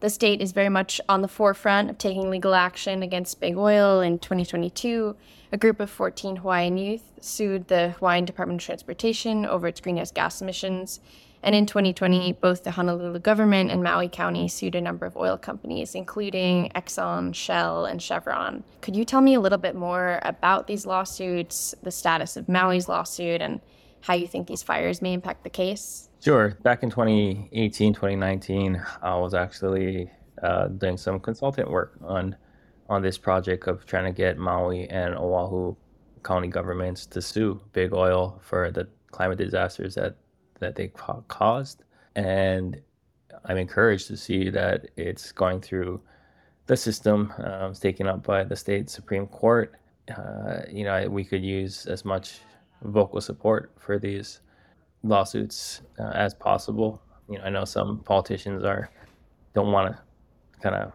The 0.00 0.10
state 0.10 0.40
is 0.40 0.52
very 0.52 0.68
much 0.68 1.00
on 1.08 1.22
the 1.22 1.28
forefront 1.28 1.90
of 1.90 1.98
taking 1.98 2.30
legal 2.30 2.54
action 2.54 3.02
against 3.02 3.40
big 3.40 3.56
oil. 3.56 4.00
In 4.00 4.18
2022, 4.18 5.16
a 5.50 5.56
group 5.56 5.80
of 5.80 5.90
14 5.90 6.36
Hawaiian 6.36 6.78
youth 6.78 7.02
sued 7.20 7.68
the 7.68 7.90
Hawaiian 7.90 8.24
Department 8.24 8.60
of 8.60 8.66
Transportation 8.66 9.44
over 9.44 9.66
its 9.66 9.80
greenhouse 9.80 10.12
gas 10.12 10.40
emissions 10.40 11.00
and 11.42 11.54
in 11.54 11.66
2020, 11.66 12.32
both 12.34 12.64
the 12.64 12.72
Honolulu 12.72 13.20
government 13.20 13.70
and 13.70 13.82
Maui 13.82 14.08
County 14.08 14.48
sued 14.48 14.74
a 14.74 14.80
number 14.80 15.06
of 15.06 15.16
oil 15.16 15.36
companies, 15.36 15.94
including 15.94 16.70
Exxon, 16.74 17.34
Shell, 17.34 17.84
and 17.86 18.02
Chevron. 18.02 18.64
Could 18.80 18.96
you 18.96 19.04
tell 19.04 19.20
me 19.20 19.34
a 19.34 19.40
little 19.40 19.58
bit 19.58 19.76
more 19.76 20.18
about 20.22 20.66
these 20.66 20.84
lawsuits, 20.84 21.74
the 21.82 21.92
status 21.92 22.36
of 22.36 22.48
Maui's 22.48 22.88
lawsuit, 22.88 23.40
and 23.40 23.60
how 24.00 24.14
you 24.14 24.26
think 24.26 24.46
these 24.46 24.62
fires 24.62 25.02
may 25.02 25.12
impact 25.12 25.44
the 25.44 25.50
case? 25.50 26.08
Sure. 26.20 26.56
Back 26.62 26.82
in 26.82 26.90
2018, 26.90 27.94
2019, 27.94 28.82
I 29.02 29.16
was 29.16 29.34
actually 29.34 30.10
uh, 30.42 30.68
doing 30.68 30.96
some 30.96 31.20
consultant 31.20 31.70
work 31.70 31.98
on 32.04 32.36
on 32.88 33.02
this 33.02 33.18
project 33.18 33.68
of 33.68 33.84
trying 33.84 34.06
to 34.06 34.12
get 34.12 34.38
Maui 34.38 34.88
and 34.88 35.14
Oahu 35.14 35.76
county 36.22 36.48
governments 36.48 37.06
to 37.06 37.22
sue 37.22 37.60
big 37.72 37.92
oil 37.92 38.40
for 38.42 38.70
the 38.70 38.88
climate 39.10 39.38
disasters 39.38 39.94
that 39.94 40.16
that 40.60 40.74
they 40.74 40.88
caused 41.28 41.84
and 42.16 42.80
i'm 43.44 43.56
encouraged 43.56 44.06
to 44.08 44.16
see 44.16 44.50
that 44.50 44.88
it's 44.96 45.32
going 45.32 45.60
through 45.60 46.00
the 46.66 46.76
system 46.76 47.32
um, 47.38 47.70
it's 47.70 47.80
taken 47.80 48.06
up 48.06 48.22
by 48.22 48.42
the 48.44 48.56
state 48.56 48.90
supreme 48.90 49.26
court 49.26 49.74
uh, 50.16 50.60
you 50.70 50.84
know 50.84 51.08
we 51.08 51.24
could 51.24 51.44
use 51.44 51.86
as 51.86 52.04
much 52.04 52.40
vocal 52.82 53.20
support 53.20 53.72
for 53.78 53.98
these 53.98 54.40
lawsuits 55.02 55.82
uh, 55.98 56.10
as 56.14 56.34
possible 56.34 57.00
you 57.28 57.38
know 57.38 57.44
i 57.44 57.50
know 57.50 57.64
some 57.64 57.98
politicians 58.00 58.64
are 58.64 58.90
don't 59.54 59.72
want 59.72 59.94
to 59.94 59.98
kind 60.62 60.74
of 60.74 60.92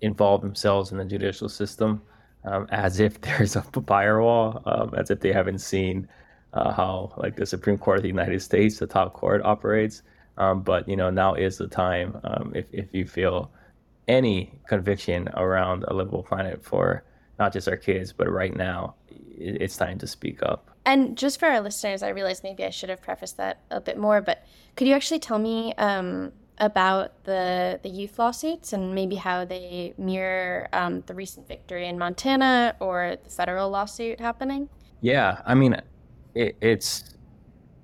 involve 0.00 0.40
themselves 0.40 0.92
in 0.92 0.98
the 0.98 1.04
judicial 1.04 1.48
system 1.48 2.02
um, 2.44 2.66
as 2.70 3.00
if 3.00 3.20
there's 3.22 3.56
a 3.56 3.62
firewall, 3.62 4.62
um, 4.66 4.94
as 4.96 5.10
if 5.10 5.20
they 5.20 5.32
haven't 5.32 5.58
seen 5.58 6.08
uh, 6.52 6.72
how 6.72 7.12
like 7.16 7.36
the 7.36 7.46
Supreme 7.46 7.78
Court 7.78 7.98
of 7.98 8.02
the 8.02 8.08
United 8.08 8.40
States, 8.42 8.78
the 8.78 8.86
top 8.86 9.12
court, 9.12 9.42
operates. 9.44 10.02
Um, 10.36 10.62
but 10.62 10.88
you 10.88 10.96
know 10.96 11.10
now 11.10 11.34
is 11.34 11.58
the 11.58 11.68
time 11.68 12.18
um, 12.24 12.52
if 12.54 12.66
if 12.72 12.94
you 12.94 13.06
feel 13.06 13.50
any 14.08 14.58
conviction 14.68 15.28
around 15.36 15.84
a 15.88 15.94
livable 15.94 16.22
planet 16.22 16.64
for 16.64 17.04
not 17.38 17.52
just 17.52 17.68
our 17.68 17.76
kids, 17.76 18.12
but 18.12 18.30
right 18.30 18.54
now, 18.54 18.94
it's 19.08 19.76
time 19.76 19.98
to 19.98 20.06
speak 20.06 20.42
up. 20.42 20.69
And 20.84 21.16
just 21.16 21.38
for 21.38 21.46
our 21.46 21.60
listeners, 21.60 22.02
I 22.02 22.08
realize 22.08 22.42
maybe 22.42 22.64
I 22.64 22.70
should 22.70 22.88
have 22.88 23.02
prefaced 23.02 23.36
that 23.36 23.60
a 23.70 23.80
bit 23.80 23.98
more, 23.98 24.20
but 24.20 24.44
could 24.76 24.86
you 24.86 24.94
actually 24.94 25.20
tell 25.20 25.38
me 25.38 25.74
um, 25.74 26.32
about 26.58 27.24
the 27.24 27.80
the 27.82 27.88
youth 27.88 28.18
lawsuits 28.18 28.72
and 28.72 28.94
maybe 28.94 29.16
how 29.16 29.44
they 29.44 29.94
mirror 29.98 30.68
um, 30.72 31.02
the 31.06 31.14
recent 31.14 31.48
victory 31.48 31.86
in 31.86 31.98
Montana 31.98 32.76
or 32.80 33.16
the 33.22 33.30
federal 33.30 33.70
lawsuit 33.70 34.20
happening? 34.20 34.68
Yeah, 35.00 35.42
I 35.46 35.54
mean, 35.54 35.76
it, 36.34 36.56
it's 36.60 37.16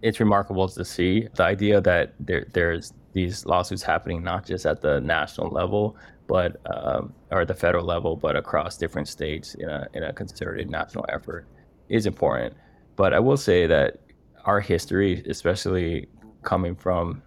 it's 0.02 0.20
remarkable 0.20 0.68
to 0.68 0.84
see 0.84 1.28
the 1.34 1.42
idea 1.42 1.80
that 1.80 2.14
there 2.20 2.46
there's 2.52 2.92
these 3.12 3.46
lawsuits 3.46 3.82
happening 3.82 4.22
not 4.22 4.44
just 4.44 4.66
at 4.66 4.82
the 4.82 5.00
national 5.00 5.48
level, 5.48 5.96
but 6.26 6.60
um, 6.66 7.14
or 7.30 7.44
the 7.44 7.54
federal 7.54 7.84
level, 7.84 8.14
but 8.14 8.36
across 8.36 8.76
different 8.76 9.08
states 9.08 9.54
in 9.54 9.68
a 9.68 9.86
in 9.94 10.02
a 10.02 10.12
concerted 10.12 10.70
national 10.70 11.06
effort 11.08 11.46
is 11.88 12.06
important. 12.06 12.54
But 12.96 13.12
I 13.12 13.20
will 13.20 13.36
say 13.36 13.66
that 13.66 14.00
our 14.44 14.60
history, 14.60 15.22
especially 15.28 16.08
coming 16.42 16.74
from 16.74 17.22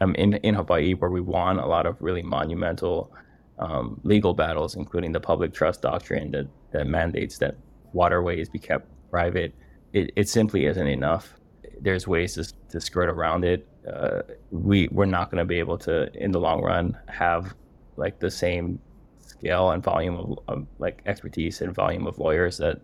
um, 0.00 0.14
in 0.14 0.34
in 0.34 0.54
Hawaii, 0.54 0.94
where 0.94 1.10
we 1.10 1.20
won 1.20 1.58
a 1.58 1.66
lot 1.66 1.86
of 1.86 1.96
really 2.00 2.22
monumental 2.22 3.12
um, 3.58 4.00
legal 4.04 4.34
battles, 4.34 4.74
including 4.76 5.12
the 5.12 5.20
public 5.20 5.52
trust 5.52 5.82
doctrine 5.82 6.30
that, 6.32 6.46
that 6.72 6.86
mandates 6.86 7.38
that 7.38 7.56
waterways 7.92 8.48
be 8.48 8.58
kept 8.58 8.86
private. 9.10 9.54
It, 9.92 10.12
it 10.16 10.28
simply 10.28 10.66
isn't 10.66 10.86
enough. 10.86 11.34
There's 11.80 12.06
ways 12.06 12.34
to, 12.34 12.52
to 12.70 12.80
skirt 12.80 13.08
around 13.08 13.44
it. 13.44 13.66
Uh, 13.90 14.22
we 14.50 14.88
we're 14.88 15.06
not 15.06 15.30
going 15.30 15.38
to 15.38 15.44
be 15.44 15.58
able 15.58 15.78
to, 15.78 16.12
in 16.14 16.30
the 16.32 16.40
long 16.40 16.62
run, 16.62 16.96
have 17.08 17.54
like 17.96 18.20
the 18.20 18.30
same 18.30 18.78
scale 19.20 19.70
and 19.70 19.82
volume 19.82 20.16
of, 20.16 20.38
of 20.48 20.66
like 20.78 21.02
expertise 21.06 21.60
and 21.60 21.74
volume 21.74 22.06
of 22.06 22.18
lawyers 22.18 22.58
that 22.58 22.80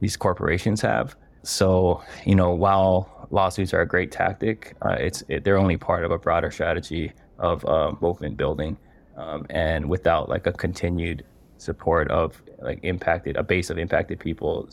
these 0.00 0.16
corporations 0.16 0.80
have. 0.80 1.14
So, 1.42 2.02
you 2.26 2.34
know, 2.34 2.50
while 2.50 3.26
lawsuits 3.30 3.72
are 3.72 3.80
a 3.80 3.86
great 3.86 4.10
tactic, 4.10 4.76
uh, 4.82 4.96
it's 4.98 5.22
it, 5.28 5.44
they're 5.44 5.58
only 5.58 5.76
part 5.76 6.04
of 6.04 6.10
a 6.10 6.18
broader 6.18 6.50
strategy 6.50 7.12
of 7.38 7.64
uh, 7.64 7.92
movement 8.00 8.36
building, 8.36 8.76
um, 9.16 9.46
and 9.50 9.88
without 9.88 10.28
like 10.28 10.46
a 10.46 10.52
continued 10.52 11.24
support 11.56 12.10
of 12.10 12.42
like 12.60 12.80
impacted 12.82 13.36
a 13.36 13.42
base 13.42 13.70
of 13.70 13.78
impacted 13.78 14.18
people 14.18 14.68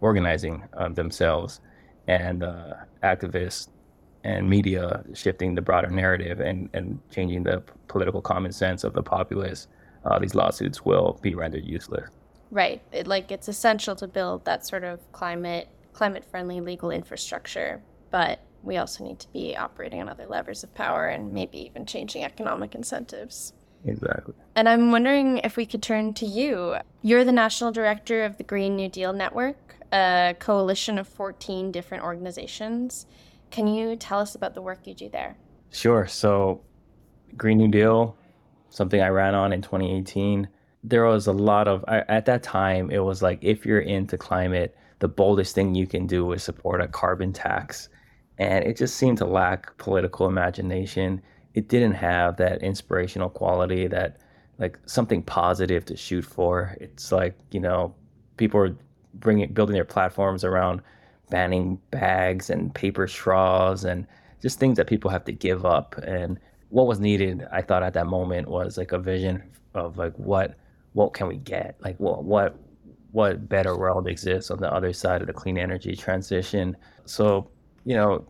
organizing 0.00 0.62
um, 0.74 0.94
themselves 0.94 1.60
and 2.06 2.42
uh, 2.42 2.74
activists 3.02 3.68
and 4.24 4.48
media 4.48 5.04
shifting 5.14 5.54
the 5.54 5.62
broader 5.62 5.88
narrative 5.88 6.40
and, 6.40 6.68
and 6.72 6.98
changing 7.10 7.42
the 7.42 7.62
political 7.88 8.20
common 8.20 8.52
sense 8.52 8.84
of 8.84 8.92
the 8.92 9.02
populace, 9.02 9.68
uh, 10.04 10.18
these 10.18 10.34
lawsuits 10.34 10.84
will 10.84 11.18
be 11.22 11.34
rendered 11.34 11.64
useless. 11.64 12.08
Right. 12.50 12.82
It, 12.92 13.06
like 13.06 13.30
it's 13.30 13.48
essential 13.48 13.94
to 13.96 14.06
build 14.06 14.44
that 14.44 14.66
sort 14.66 14.84
of 14.84 15.00
climate 15.12 15.68
climate 15.96 16.24
friendly 16.24 16.60
legal 16.60 16.90
infrastructure, 16.90 17.82
but 18.10 18.40
we 18.62 18.76
also 18.76 19.02
need 19.02 19.18
to 19.18 19.28
be 19.32 19.56
operating 19.56 20.00
on 20.00 20.08
other 20.08 20.26
levers 20.26 20.62
of 20.62 20.74
power 20.74 21.06
and 21.06 21.32
maybe 21.32 21.58
even 21.58 21.86
changing 21.86 22.22
economic 22.22 22.74
incentives. 22.74 23.54
Exactly. 23.84 24.34
And 24.56 24.68
I'm 24.68 24.90
wondering 24.90 25.38
if 25.38 25.56
we 25.56 25.64
could 25.64 25.82
turn 25.82 26.12
to 26.14 26.26
you. 26.26 26.76
You're 27.02 27.24
the 27.24 27.32
national 27.32 27.72
director 27.72 28.24
of 28.24 28.36
the 28.36 28.44
Green 28.44 28.76
New 28.76 28.88
Deal 28.88 29.12
Network, 29.12 29.76
a 29.92 30.34
coalition 30.38 30.98
of 30.98 31.08
14 31.08 31.72
different 31.72 32.04
organizations. 32.04 33.06
Can 33.50 33.66
you 33.66 33.96
tell 33.96 34.18
us 34.18 34.34
about 34.34 34.54
the 34.54 34.62
work 34.62 34.86
you 34.86 34.94
do 34.94 35.08
there? 35.08 35.36
Sure. 35.70 36.06
So, 36.06 36.60
Green 37.36 37.58
New 37.58 37.68
Deal, 37.68 38.16
something 38.70 39.00
I 39.00 39.08
ran 39.08 39.34
on 39.34 39.52
in 39.52 39.62
2018. 39.62 40.48
There 40.82 41.04
was 41.04 41.26
a 41.26 41.32
lot 41.32 41.68
of, 41.68 41.84
at 41.88 42.26
that 42.26 42.42
time, 42.42 42.90
it 42.90 42.98
was 42.98 43.22
like 43.22 43.38
if 43.42 43.64
you're 43.64 43.80
into 43.80 44.18
climate, 44.18 44.76
the 44.98 45.08
boldest 45.08 45.54
thing 45.54 45.74
you 45.74 45.86
can 45.86 46.06
do 46.06 46.32
is 46.32 46.42
support 46.42 46.80
a 46.80 46.88
carbon 46.88 47.32
tax. 47.32 47.88
And 48.38 48.64
it 48.64 48.76
just 48.76 48.96
seemed 48.96 49.18
to 49.18 49.26
lack 49.26 49.76
political 49.78 50.26
imagination. 50.26 51.22
It 51.54 51.68
didn't 51.68 51.94
have 51.94 52.36
that 52.36 52.62
inspirational 52.62 53.30
quality, 53.30 53.86
that 53.88 54.18
like 54.58 54.78
something 54.86 55.22
positive 55.22 55.84
to 55.86 55.96
shoot 55.96 56.24
for. 56.24 56.76
It's 56.80 57.12
like, 57.12 57.36
you 57.50 57.60
know, 57.60 57.94
people 58.36 58.60
are 58.60 58.76
bringing, 59.14 59.52
building 59.52 59.74
their 59.74 59.84
platforms 59.84 60.44
around 60.44 60.80
banning 61.30 61.78
bags 61.90 62.50
and 62.50 62.74
paper 62.74 63.06
straws 63.06 63.84
and 63.84 64.06
just 64.42 64.58
things 64.58 64.76
that 64.76 64.86
people 64.86 65.10
have 65.10 65.24
to 65.24 65.32
give 65.32 65.64
up. 65.64 65.96
And 65.98 66.38
what 66.68 66.86
was 66.86 67.00
needed, 67.00 67.46
I 67.52 67.62
thought 67.62 67.82
at 67.82 67.94
that 67.94 68.06
moment 68.06 68.48
was 68.48 68.76
like 68.76 68.92
a 68.92 68.98
vision 68.98 69.42
of 69.74 69.98
like 69.98 70.14
what 70.14 70.56
what 70.92 71.12
can 71.12 71.28
we 71.28 71.36
get? 71.36 71.76
Like 71.80 71.98
what 71.98 72.24
what 72.24 72.58
what 73.16 73.48
better 73.48 73.74
world 73.78 74.06
exists 74.06 74.50
on 74.50 74.58
the 74.58 74.70
other 74.70 74.92
side 74.92 75.22
of 75.22 75.26
the 75.26 75.32
clean 75.32 75.56
energy 75.56 75.96
transition. 75.96 76.76
So, 77.06 77.48
you 77.86 77.96
know, 77.96 78.26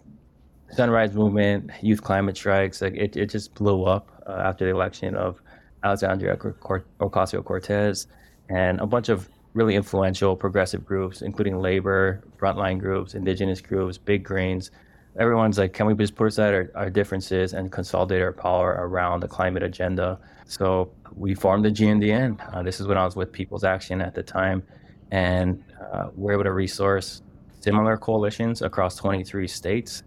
Sunrise 0.71 1.13
Movement, 1.13 1.73
youth 1.83 2.05
climate 2.05 2.37
strikes, 2.37 2.81
like 2.81 2.95
it, 2.95 3.17
it 3.17 3.27
just 3.27 3.53
blew 3.55 3.83
up 3.83 4.23
uh, 4.29 4.43
after 4.49 4.65
the 4.65 4.71
election 4.71 5.17
of 5.17 5.43
Alexandria 5.83 6.37
Ocasio 6.37 7.45
Cortez 7.45 8.07
and 8.49 8.79
a 8.81 8.87
bunch 8.87 9.09
of 9.09 9.29
really 9.55 9.75
influential 9.75 10.37
progressive 10.37 10.85
groups, 10.85 11.21
including 11.21 11.59
labor, 11.59 12.23
frontline 12.39 12.79
groups, 12.79 13.17
indigenous 13.17 13.61
groups, 13.61 13.99
big 13.99 14.23
greens. 14.23 14.71
Everyone's 15.19 15.59
like, 15.59 15.73
can 15.73 15.87
we 15.87 15.95
just 15.95 16.15
put 16.15 16.27
aside 16.27 16.53
our, 16.53 16.71
our 16.75 16.91
differences 16.91 17.55
and 17.55 17.73
consolidate 17.73 18.21
our 18.21 18.33
power 18.33 18.77
around 18.79 19.21
the 19.21 19.29
climate 19.29 19.63
agenda? 19.63 20.19
So 20.45 20.93
we 21.15 21.35
formed 21.35 21.65
the 21.65 21.71
GNDN. 21.71 22.55
Uh, 22.55 22.63
this 22.63 22.81
is 22.81 22.87
when 22.87 22.99
I 22.99 23.05
was 23.05 23.17
with 23.17 23.33
People's 23.33 23.65
Action 23.65 24.01
at 24.01 24.15
the 24.15 24.23
time, 24.23 24.63
and 25.11 25.63
uh, 25.93 26.09
we're 26.15 26.33
able 26.33 26.45
to 26.45 26.53
resource 26.53 27.23
similar 27.61 27.97
coalitions 27.97 28.63
across 28.63 28.97
23 28.97 29.49
states 29.49 30.03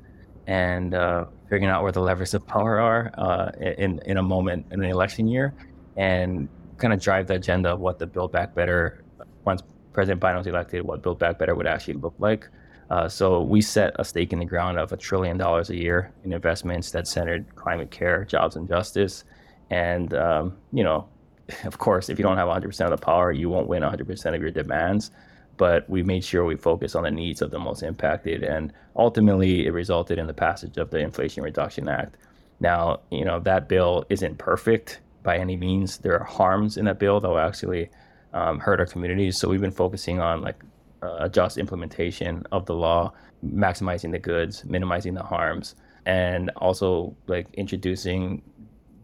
and 0.48 0.94
uh, 0.94 1.26
figuring 1.44 1.66
out 1.66 1.84
where 1.84 1.92
the 1.92 2.00
levers 2.00 2.34
of 2.34 2.46
power 2.48 2.80
are 2.80 3.12
uh, 3.18 3.52
in 3.60 4.00
in 4.06 4.18
a 4.18 4.24
moment 4.24 4.66
in 4.72 4.84
an 4.84 4.90
election 4.90 5.28
year, 5.28 5.54
and 5.98 6.50
kind 6.78 6.94
of 6.94 7.00
drive 7.00 7.28
the 7.28 7.36
agenda 7.36 7.70
of 7.70 7.80
what 7.80 8.00
the 8.00 8.08
Build 8.08 8.32
Back 8.32 8.56
Better 8.56 9.04
once 9.46 9.62
President 9.94 10.22
Biden 10.22 10.38
was 10.38 10.48
elected, 10.48 10.84
what 10.84 11.04
Build 11.04 11.20
Back 11.20 11.38
Better 11.38 11.56
would 11.56 11.68
actually 11.68 11.96
look 11.96 12.16
like. 12.20 12.48
Uh, 12.90 13.08
so 13.08 13.42
we 13.42 13.62
set 13.62 13.96
a 14.00 14.04
stake 14.04 14.34
in 14.34 14.40
the 14.40 14.46
ground 14.46 14.80
of 14.80 14.92
a 14.92 14.98
trillion 14.98 15.38
dollars 15.38 15.70
a 15.70 15.76
year 15.76 16.12
in 16.24 16.34
investments 16.34 16.92
that 16.92 17.08
centered 17.08 17.56
climate 17.56 17.92
care, 17.92 18.26
jobs, 18.26 18.56
and 18.56 18.68
justice. 18.68 19.24
And, 19.70 20.14
um, 20.16 20.58
you 20.74 20.84
know, 20.84 21.08
of 21.66 21.78
course, 21.78 22.10
if 22.10 22.18
you 22.18 22.24
don't 22.24 22.38
have 22.38 22.48
100% 22.48 22.80
of 22.82 22.92
the 22.92 22.98
power, 22.98 23.32
you 23.32 23.50
won't 23.50 23.68
win 23.68 23.84
100% 23.84 24.36
of 24.36 24.42
your 24.42 24.52
demands. 24.52 25.12
But 25.58 25.90
we 25.90 26.04
made 26.04 26.24
sure 26.24 26.46
we 26.46 26.56
focus 26.56 26.96
on 26.96 27.04
the 27.04 27.12
needs 27.12 27.42
of 27.42 27.52
the 27.52 27.60
most 27.60 27.84
impacted. 27.84 28.44
And 28.44 28.72
ultimately, 28.96 29.68
it 29.68 29.72
resulted 29.72 30.18
in 30.18 30.26
the 30.26 30.34
passage 30.34 30.78
of 30.78 30.90
the 30.90 31.00
Inflation 31.00 31.44
Reduction 31.44 31.90
Act. 31.90 32.16
Now, 32.62 33.02
you 33.12 33.26
know, 33.26 33.40
that 33.42 33.68
bill 33.68 34.06
isn't 34.10 34.38
perfect 34.38 35.02
by 35.22 35.38
any 35.38 35.58
means. 35.58 35.98
There 35.98 36.18
are 36.18 36.24
harms 36.24 36.78
in 36.78 36.86
that 36.86 36.98
bill 36.98 37.20
that 37.20 37.28
will 37.28 37.40
actually 37.40 37.90
um, 38.34 38.60
hurt 38.60 38.80
our 38.80 38.86
communities. 38.86 39.38
So 39.38 39.50
we've 39.50 39.62
been 39.62 39.72
focusing 39.72 40.20
on 40.20 40.42
like 40.42 40.64
a 41.02 41.30
just 41.30 41.58
implementation 41.58 42.44
of 42.52 42.66
the 42.66 42.74
law, 42.74 43.14
maximizing 43.46 44.12
the 44.12 44.20
goods, 44.20 44.66
minimizing 44.66 45.14
the 45.14 45.24
harms, 45.24 45.76
and 46.06 46.50
also 46.58 47.16
like 47.28 47.48
introducing 47.54 48.42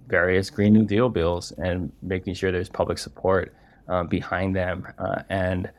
various 0.07 0.49
Green 0.49 0.73
New 0.73 0.85
Deal 0.85 1.09
bills 1.09 1.51
and 1.57 1.91
making 2.01 2.33
sure 2.33 2.51
there's 2.51 2.69
public 2.69 2.97
support 2.97 3.55
um, 3.87 4.07
behind 4.07 4.55
them. 4.55 4.87
Uh, 4.97 5.23
and 5.29 5.69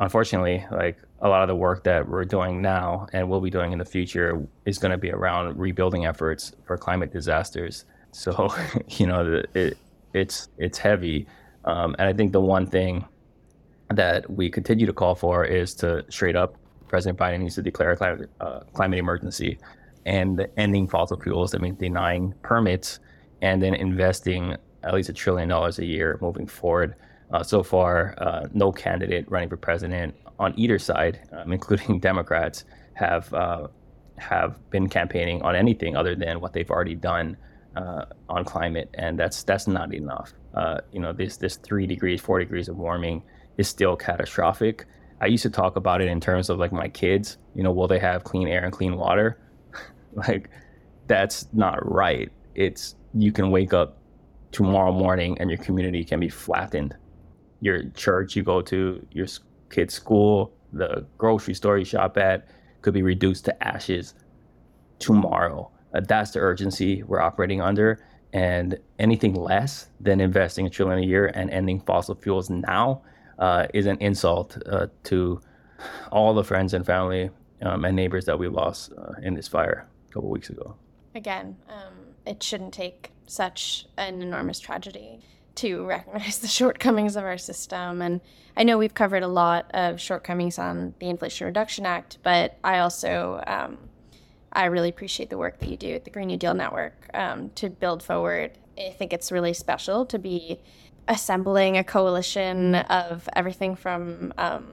unfortunately, 0.00 0.64
like 0.70 0.98
a 1.20 1.28
lot 1.28 1.42
of 1.42 1.48
the 1.48 1.56
work 1.56 1.84
that 1.84 2.08
we're 2.08 2.24
doing 2.24 2.62
now 2.62 3.06
and 3.12 3.28
will 3.28 3.40
be 3.40 3.50
doing 3.50 3.72
in 3.72 3.78
the 3.78 3.84
future 3.84 4.46
is 4.64 4.78
going 4.78 4.92
to 4.92 4.98
be 4.98 5.10
around 5.10 5.58
rebuilding 5.58 6.06
efforts 6.06 6.52
for 6.64 6.76
climate 6.76 7.12
disasters. 7.12 7.84
So, 8.12 8.54
you 8.88 9.06
know, 9.06 9.42
it, 9.54 9.76
it's 10.14 10.48
it's 10.58 10.78
heavy, 10.78 11.26
Um, 11.64 11.94
and 11.98 12.08
I 12.08 12.12
think 12.12 12.32
the 12.32 12.40
one 12.40 12.66
thing 12.66 13.04
that 13.90 14.28
we 14.30 14.50
continue 14.50 14.86
to 14.86 14.92
call 14.92 15.14
for 15.14 15.44
is 15.44 15.74
to 15.76 16.04
straight 16.10 16.36
up, 16.36 16.56
President 16.88 17.18
Biden 17.18 17.40
needs 17.40 17.54
to 17.56 17.62
declare 17.62 17.92
a 17.92 17.96
climate, 17.96 18.30
uh, 18.40 18.60
climate 18.72 18.98
emergency 18.98 19.58
and 20.06 20.46
ending 20.56 20.86
fossil 20.88 21.20
fuels. 21.20 21.54
I 21.54 21.58
mean, 21.58 21.74
denying 21.76 22.34
permits 22.42 23.00
and 23.42 23.62
then 23.62 23.74
investing 23.74 24.56
at 24.82 24.94
least 24.94 25.08
a 25.08 25.12
trillion 25.12 25.48
dollars 25.48 25.78
a 25.78 25.84
year 25.84 26.18
moving 26.20 26.46
forward. 26.46 26.94
Uh, 27.30 27.42
so 27.42 27.62
far, 27.62 28.14
uh, 28.18 28.46
no 28.52 28.72
candidate 28.72 29.30
running 29.30 29.48
for 29.48 29.56
president 29.56 30.14
on 30.38 30.54
either 30.56 30.78
side, 30.78 31.20
um, 31.32 31.52
including 31.52 31.98
Democrats, 32.10 32.64
have 32.94 33.32
uh, 33.34 33.68
have 34.16 34.58
been 34.70 34.88
campaigning 34.88 35.42
on 35.42 35.54
anything 35.54 35.96
other 35.96 36.14
than 36.16 36.40
what 36.40 36.52
they've 36.52 36.70
already 36.70 36.94
done 36.94 37.36
uh, 37.76 38.04
on 38.28 38.44
climate, 38.44 38.88
and 38.94 39.18
that's 39.18 39.42
that's 39.42 39.66
not 39.66 39.94
enough. 39.94 40.32
Uh, 40.54 40.78
you 40.90 41.00
know, 41.00 41.12
this 41.12 41.36
this 41.36 41.56
three 41.56 41.86
degrees, 41.86 42.20
four 42.20 42.38
degrees 42.38 42.68
of 42.68 42.76
warming 42.76 43.22
is 43.58 43.68
still 43.68 43.96
catastrophic. 43.96 44.86
I 45.20 45.26
used 45.26 45.42
to 45.42 45.50
talk 45.50 45.76
about 45.76 46.00
it 46.00 46.08
in 46.08 46.20
terms 46.20 46.48
of 46.48 46.58
like 46.58 46.72
my 46.72 46.88
kids. 46.88 47.36
You 47.54 47.62
know, 47.64 47.72
will 47.72 47.88
they 47.88 47.98
have 47.98 48.24
clean 48.24 48.48
air 48.48 48.64
and 48.64 48.72
clean 48.72 48.96
water? 48.96 49.38
like, 50.14 50.48
that's 51.08 51.48
not 51.52 51.78
right. 51.90 52.30
It's 52.54 52.94
you 53.14 53.32
can 53.32 53.50
wake 53.50 53.74
up 53.74 53.98
tomorrow 54.52 54.92
morning 54.92 55.36
and 55.40 55.50
your 55.50 55.58
community 55.58 56.04
can 56.04 56.20
be 56.20 56.28
flattened. 56.28 56.96
Your 57.60 57.90
church 57.90 58.36
you 58.36 58.44
go 58.44 58.62
to, 58.62 59.04
your 59.12 59.26
kid's 59.70 59.94
school, 59.94 60.54
the 60.72 61.04
grocery 61.18 61.54
store 61.54 61.78
you 61.78 61.84
shop 61.84 62.16
at 62.16 62.48
could 62.82 62.94
be 62.94 63.02
reduced 63.02 63.44
to 63.46 63.66
ashes 63.66 64.14
tomorrow. 65.00 65.70
Uh, 65.94 66.00
that's 66.00 66.30
the 66.30 66.38
urgency 66.38 67.02
we're 67.02 67.20
operating 67.20 67.60
under. 67.60 68.04
And 68.32 68.78
anything 68.98 69.34
less 69.34 69.88
than 70.00 70.20
investing 70.20 70.66
a 70.66 70.70
trillion 70.70 71.02
a 71.02 71.06
year 71.06 71.32
and 71.34 71.50
ending 71.50 71.80
fossil 71.80 72.14
fuels 72.14 72.50
now 72.50 73.02
uh, 73.38 73.66
is 73.74 73.86
an 73.86 73.98
insult 73.98 74.58
uh, 74.66 74.86
to 75.04 75.40
all 76.10 76.34
the 76.34 76.44
friends 76.44 76.74
and 76.74 76.84
family 76.84 77.30
um, 77.62 77.84
and 77.84 77.96
neighbors 77.96 78.24
that 78.26 78.38
we 78.38 78.48
lost 78.48 78.92
uh, 78.96 79.12
in 79.22 79.34
this 79.34 79.48
fire 79.48 79.86
a 80.08 80.12
couple 80.12 80.28
weeks 80.28 80.50
ago. 80.50 80.74
Again, 81.14 81.56
um, 81.68 81.94
it 82.26 82.42
shouldn't 82.42 82.74
take 82.74 83.12
such 83.26 83.86
an 83.96 84.22
enormous 84.22 84.60
tragedy 84.60 85.20
to 85.56 85.84
recognize 85.84 86.38
the 86.40 86.48
shortcomings 86.48 87.16
of 87.16 87.24
our 87.24 87.38
system. 87.38 88.02
And 88.02 88.20
I 88.56 88.64
know 88.64 88.78
we've 88.78 88.94
covered 88.94 89.22
a 89.22 89.28
lot 89.28 89.70
of 89.74 90.00
shortcomings 90.00 90.58
on 90.58 90.94
the 91.00 91.08
Inflation 91.08 91.46
Reduction 91.46 91.86
Act, 91.86 92.18
but 92.22 92.58
I 92.64 92.78
also 92.78 93.42
um, 93.46 93.78
I 94.52 94.66
really 94.66 94.88
appreciate 94.88 95.30
the 95.30 95.38
work 95.38 95.58
that 95.60 95.68
you 95.68 95.76
do 95.76 95.94
at 95.94 96.04
the 96.04 96.10
Green 96.10 96.28
New 96.28 96.36
Deal 96.36 96.54
Network 96.54 97.10
um, 97.14 97.50
to 97.50 97.68
build 97.70 98.02
forward. 98.02 98.52
I 98.78 98.90
think 98.90 99.12
it's 99.12 99.30
really 99.30 99.52
special 99.52 100.06
to 100.06 100.18
be 100.18 100.60
assembling 101.08 101.76
a 101.78 101.84
coalition 101.84 102.76
of 102.76 103.28
everything 103.34 103.74
from 103.74 104.32
um, 104.38 104.66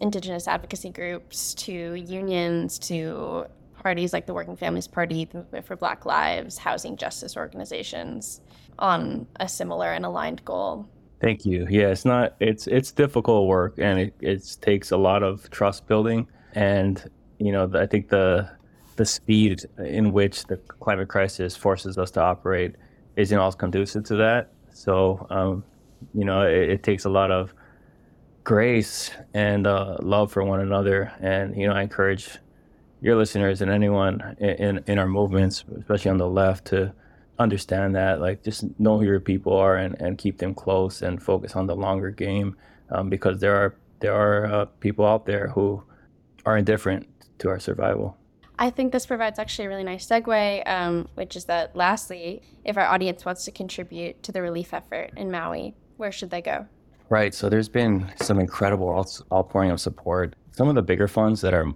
Indigenous 0.00 0.46
advocacy 0.46 0.90
groups 0.90 1.54
to 1.54 1.94
unions 1.94 2.78
to 2.80 3.46
parties 3.82 4.12
like 4.12 4.26
the 4.26 4.34
Working 4.34 4.56
Families 4.56 4.88
Party, 4.88 5.24
the 5.24 5.38
Movement 5.38 5.66
for 5.66 5.76
Black 5.76 6.04
Lives, 6.04 6.58
housing 6.58 6.96
justice 6.96 7.36
organizations 7.36 8.40
on 8.78 9.26
a 9.36 9.48
similar 9.48 9.92
and 9.92 10.04
aligned 10.04 10.44
goal. 10.44 10.88
Thank 11.20 11.44
you. 11.44 11.66
Yeah, 11.68 11.88
it's 11.88 12.04
not 12.04 12.36
it's 12.38 12.66
it's 12.68 12.92
difficult 12.92 13.48
work 13.48 13.78
and 13.78 13.98
it 13.98 14.14
it 14.20 14.56
takes 14.60 14.92
a 14.92 14.96
lot 14.96 15.22
of 15.24 15.50
trust 15.50 15.86
building 15.88 16.28
and 16.54 17.10
you 17.38 17.50
know 17.50 17.68
I 17.74 17.86
think 17.86 18.08
the 18.08 18.48
the 18.96 19.04
speed 19.04 19.64
in 19.78 20.12
which 20.12 20.44
the 20.44 20.56
climate 20.56 21.08
crisis 21.08 21.56
forces 21.56 21.98
us 21.98 22.10
to 22.12 22.20
operate 22.20 22.76
isn't 23.16 23.36
always 23.36 23.56
conducive 23.56 24.04
to 24.04 24.16
that. 24.16 24.52
So 24.78 25.26
um, 25.28 25.64
you 26.14 26.24
know 26.24 26.42
it, 26.42 26.70
it, 26.70 26.82
takes 26.84 27.04
a 27.04 27.08
lot 27.08 27.32
of 27.32 27.52
grace 28.44 29.10
and 29.34 29.66
uh, 29.66 29.96
love 30.00 30.30
for 30.30 30.44
one 30.44 30.60
another 30.60 31.12
and 31.20 31.56
you 31.56 31.66
know 31.66 31.74
I 31.74 31.82
encourage 31.82 32.38
your 33.00 33.16
listeners 33.16 33.60
and 33.60 33.72
anyone 33.72 34.36
in, 34.38 34.82
in 34.86 34.98
our 34.98 35.08
movements, 35.08 35.64
especially 35.76 36.12
on 36.12 36.18
the 36.18 36.28
left, 36.28 36.66
to 36.66 36.92
understand 37.40 37.96
that 37.96 38.20
like 38.20 38.44
just 38.44 38.64
know 38.78 38.98
who 38.98 39.04
your 39.04 39.20
people 39.20 39.52
are 39.52 39.76
and, 39.76 40.00
and 40.00 40.16
keep 40.16 40.38
them 40.38 40.54
close 40.54 41.02
and 41.02 41.20
focus 41.20 41.56
on 41.56 41.66
the 41.66 41.74
longer 41.74 42.10
game 42.10 42.56
um, 42.90 43.08
because 43.08 43.40
there 43.40 43.56
are 43.56 43.74
there 43.98 44.14
are 44.14 44.46
uh, 44.46 44.64
people 44.78 45.04
out 45.04 45.26
there 45.26 45.48
who 45.48 45.82
are 46.46 46.56
indifferent 46.56 47.08
to 47.38 47.48
our 47.48 47.58
survival. 47.58 48.16
I 48.58 48.70
think 48.70 48.92
this 48.92 49.06
provides 49.06 49.38
actually 49.38 49.66
a 49.66 49.68
really 49.68 49.84
nice 49.84 50.06
segue, 50.06 50.68
um, 50.68 51.08
which 51.14 51.36
is 51.36 51.44
that 51.44 51.76
lastly, 51.76 52.42
if 52.64 52.76
our 52.76 52.86
audience 52.86 53.24
wants 53.24 53.44
to 53.44 53.52
contribute 53.52 54.22
to 54.24 54.32
the 54.32 54.42
relief 54.42 54.74
effort 54.74 55.12
in 55.16 55.30
Maui, 55.30 55.74
where 55.96 56.10
should 56.10 56.30
they 56.30 56.42
go? 56.42 56.66
Right. 57.08 57.32
So 57.32 57.48
there's 57.48 57.68
been 57.68 58.10
some 58.20 58.38
incredible 58.38 58.88
outpouring 59.32 59.70
of 59.70 59.80
support. 59.80 60.34
Some 60.52 60.68
of 60.68 60.74
the 60.74 60.82
bigger 60.82 61.08
funds 61.08 61.40
that 61.40 61.54
are 61.54 61.72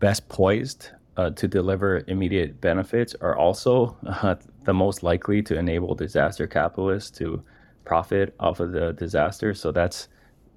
best 0.00 0.28
poised 0.28 0.88
uh, 1.16 1.30
to 1.30 1.46
deliver 1.46 2.02
immediate 2.08 2.60
benefits 2.60 3.14
are 3.20 3.36
also 3.36 3.96
uh, 4.06 4.34
the 4.64 4.74
most 4.74 5.02
likely 5.02 5.42
to 5.42 5.58
enable 5.58 5.94
disaster 5.94 6.46
capitalists 6.46 7.10
to 7.18 7.42
profit 7.84 8.34
off 8.40 8.60
of 8.60 8.72
the 8.72 8.92
disaster. 8.94 9.54
So 9.54 9.72
that's 9.72 10.08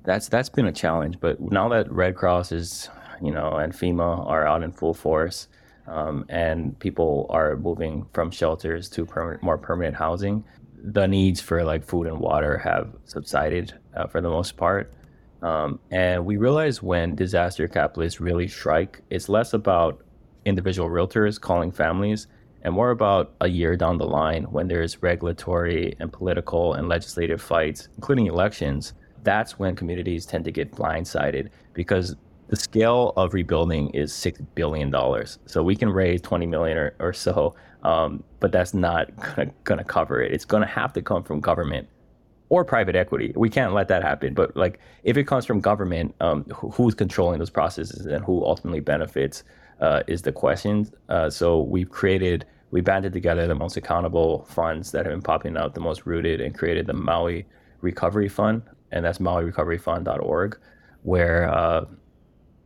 that's 0.03 0.29
that's 0.29 0.49
been 0.49 0.67
a 0.67 0.71
challenge. 0.71 1.19
But 1.19 1.39
now 1.39 1.67
that 1.69 1.91
Red 1.91 2.15
Cross 2.15 2.51
is, 2.51 2.89
you 3.21 3.31
know, 3.31 3.51
and 3.53 3.73
FEMA 3.73 4.25
are 4.27 4.47
out 4.47 4.63
in 4.63 4.71
full 4.71 4.93
force, 4.93 5.47
um, 5.87 6.25
and 6.29 6.77
people 6.79 7.27
are 7.29 7.55
moving 7.55 8.05
from 8.13 8.31
shelters 8.31 8.89
to 8.89 9.07
more 9.41 9.57
permanent 9.57 9.95
housing, 9.95 10.43
the 10.85 11.07
needs 11.07 11.41
for 11.41 11.63
like 11.63 11.83
food 11.83 12.07
and 12.07 12.19
water 12.19 12.57
have 12.57 12.93
subsided 13.05 13.73
uh, 13.95 14.07
for 14.07 14.21
the 14.21 14.29
most 14.29 14.55
part. 14.55 14.93
Um, 15.41 15.79
and 15.91 16.25
we 16.25 16.37
realize 16.37 16.81
when 16.81 17.15
disaster 17.15 17.67
capitalists 17.67 18.19
really 18.19 18.47
strike, 18.47 19.01
it's 19.09 19.29
less 19.29 19.53
about 19.53 20.01
individual 20.45 20.89
realtors 20.89 21.39
calling 21.39 21.71
families 21.71 22.27
and 22.63 22.73
more 22.73 22.91
about 22.91 23.33
a 23.41 23.47
year 23.47 23.75
down 23.75 23.97
the 23.97 24.07
line 24.07 24.43
when 24.45 24.67
there's 24.67 25.01
regulatory 25.03 25.95
and 25.99 26.11
political 26.11 26.73
and 26.73 26.87
legislative 26.87 27.41
fights, 27.41 27.89
including 27.95 28.25
elections. 28.25 28.93
That's 29.23 29.59
when 29.59 29.75
communities 29.75 30.25
tend 30.25 30.45
to 30.45 30.51
get 30.51 30.71
blindsided 30.71 31.49
because 31.73 32.15
the 32.47 32.55
scale 32.55 33.13
of 33.17 33.33
rebuilding 33.33 33.89
is 33.89 34.13
six 34.13 34.39
billion 34.53 34.91
dollars. 34.91 35.39
So 35.45 35.63
we 35.63 35.75
can 35.75 35.89
raise 35.89 36.21
twenty 36.21 36.45
million 36.45 36.77
or, 36.77 36.95
or 36.99 37.13
so, 37.13 37.55
um, 37.83 38.23
but 38.39 38.51
that's 38.51 38.73
not 38.73 39.15
gonna, 39.35 39.51
gonna 39.63 39.83
cover 39.83 40.21
it. 40.21 40.31
It's 40.31 40.45
gonna 40.45 40.67
have 40.67 40.93
to 40.93 41.01
come 41.01 41.23
from 41.23 41.39
government 41.39 41.87
or 42.49 42.63
private 42.63 42.95
equity. 42.95 43.33
We 43.35 43.49
can't 43.49 43.73
let 43.73 43.87
that 43.87 44.03
happen. 44.03 44.33
But 44.33 44.55
like, 44.55 44.79
if 45.03 45.17
it 45.17 45.25
comes 45.25 45.45
from 45.45 45.59
government, 45.61 46.13
um, 46.21 46.43
who's 46.45 46.93
controlling 46.93 47.39
those 47.39 47.49
processes 47.49 48.05
and 48.05 48.23
who 48.23 48.45
ultimately 48.45 48.79
benefits 48.79 49.43
uh, 49.81 50.03
is 50.07 50.21
the 50.21 50.31
question. 50.31 50.89
Uh, 51.09 51.29
so 51.29 51.61
we've 51.61 51.89
created, 51.89 52.45
we 52.71 52.81
banded 52.81 53.13
together 53.13 53.47
the 53.47 53.55
most 53.55 53.77
accountable 53.77 54.45
funds 54.49 54.91
that 54.91 55.05
have 55.05 55.13
been 55.13 55.21
popping 55.21 55.57
out, 55.57 55.73
the 55.73 55.79
most 55.79 56.05
rooted, 56.05 56.39
and 56.39 56.55
created 56.55 56.85
the 56.87 56.93
Maui 56.93 57.45
Recovery 57.81 58.29
Fund, 58.29 58.61
and 58.91 59.03
that's 59.03 59.17
MauiRecoveryFund.org, 59.19 60.57
where 61.03 61.49
uh, 61.49 61.85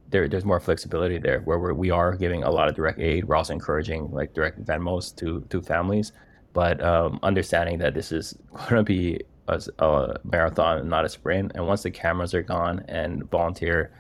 there, 0.10 0.28
there's 0.28 0.46
more 0.46 0.60
flexibility 0.60 1.18
there, 1.18 1.42
where 1.42 1.60
we're, 1.60 1.74
we 1.74 1.92
are 1.92 2.16
giving 2.16 2.44
a 2.44 2.50
lot 2.50 2.68
of 2.68 2.76
direct 2.76 3.00
aid. 3.00 3.26
We're 3.26 3.36
also 3.36 3.54
encouraging 3.54 4.12
like 4.12 4.34
direct 4.34 4.64
Venmos 4.66 5.16
to 5.18 5.42
to 5.50 5.62
families, 5.62 6.12
but 6.54 6.84
um, 6.84 7.20
understanding 7.24 7.78
that 7.80 7.94
this 7.94 8.12
is 8.12 8.34
going 8.70 8.76
to 8.78 8.84
be 8.84 9.22
a, 9.48 9.62
a 9.80 10.20
marathon, 10.24 10.88
not 10.88 11.06
a 11.06 11.10
sprint. 11.10 11.52
And 11.56 11.68
once 11.68 11.84
the 11.84 11.92
cameras 11.92 12.34
are 12.34 12.42
gone 12.42 12.84
and 12.88 13.30
volunteer 13.30 13.92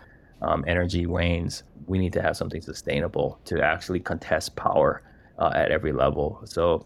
um, 0.42 0.64
energy 0.68 1.06
wanes, 1.06 1.64
we 1.88 1.98
need 1.98 2.14
to 2.14 2.22
have 2.22 2.38
something 2.38 2.62
sustainable 2.62 3.40
to 3.46 3.62
actually 3.62 4.00
contest 4.00 4.56
power 4.56 5.04
uh, 5.38 5.52
at 5.56 5.72
every 5.72 5.92
level. 5.92 6.42
So, 6.46 6.86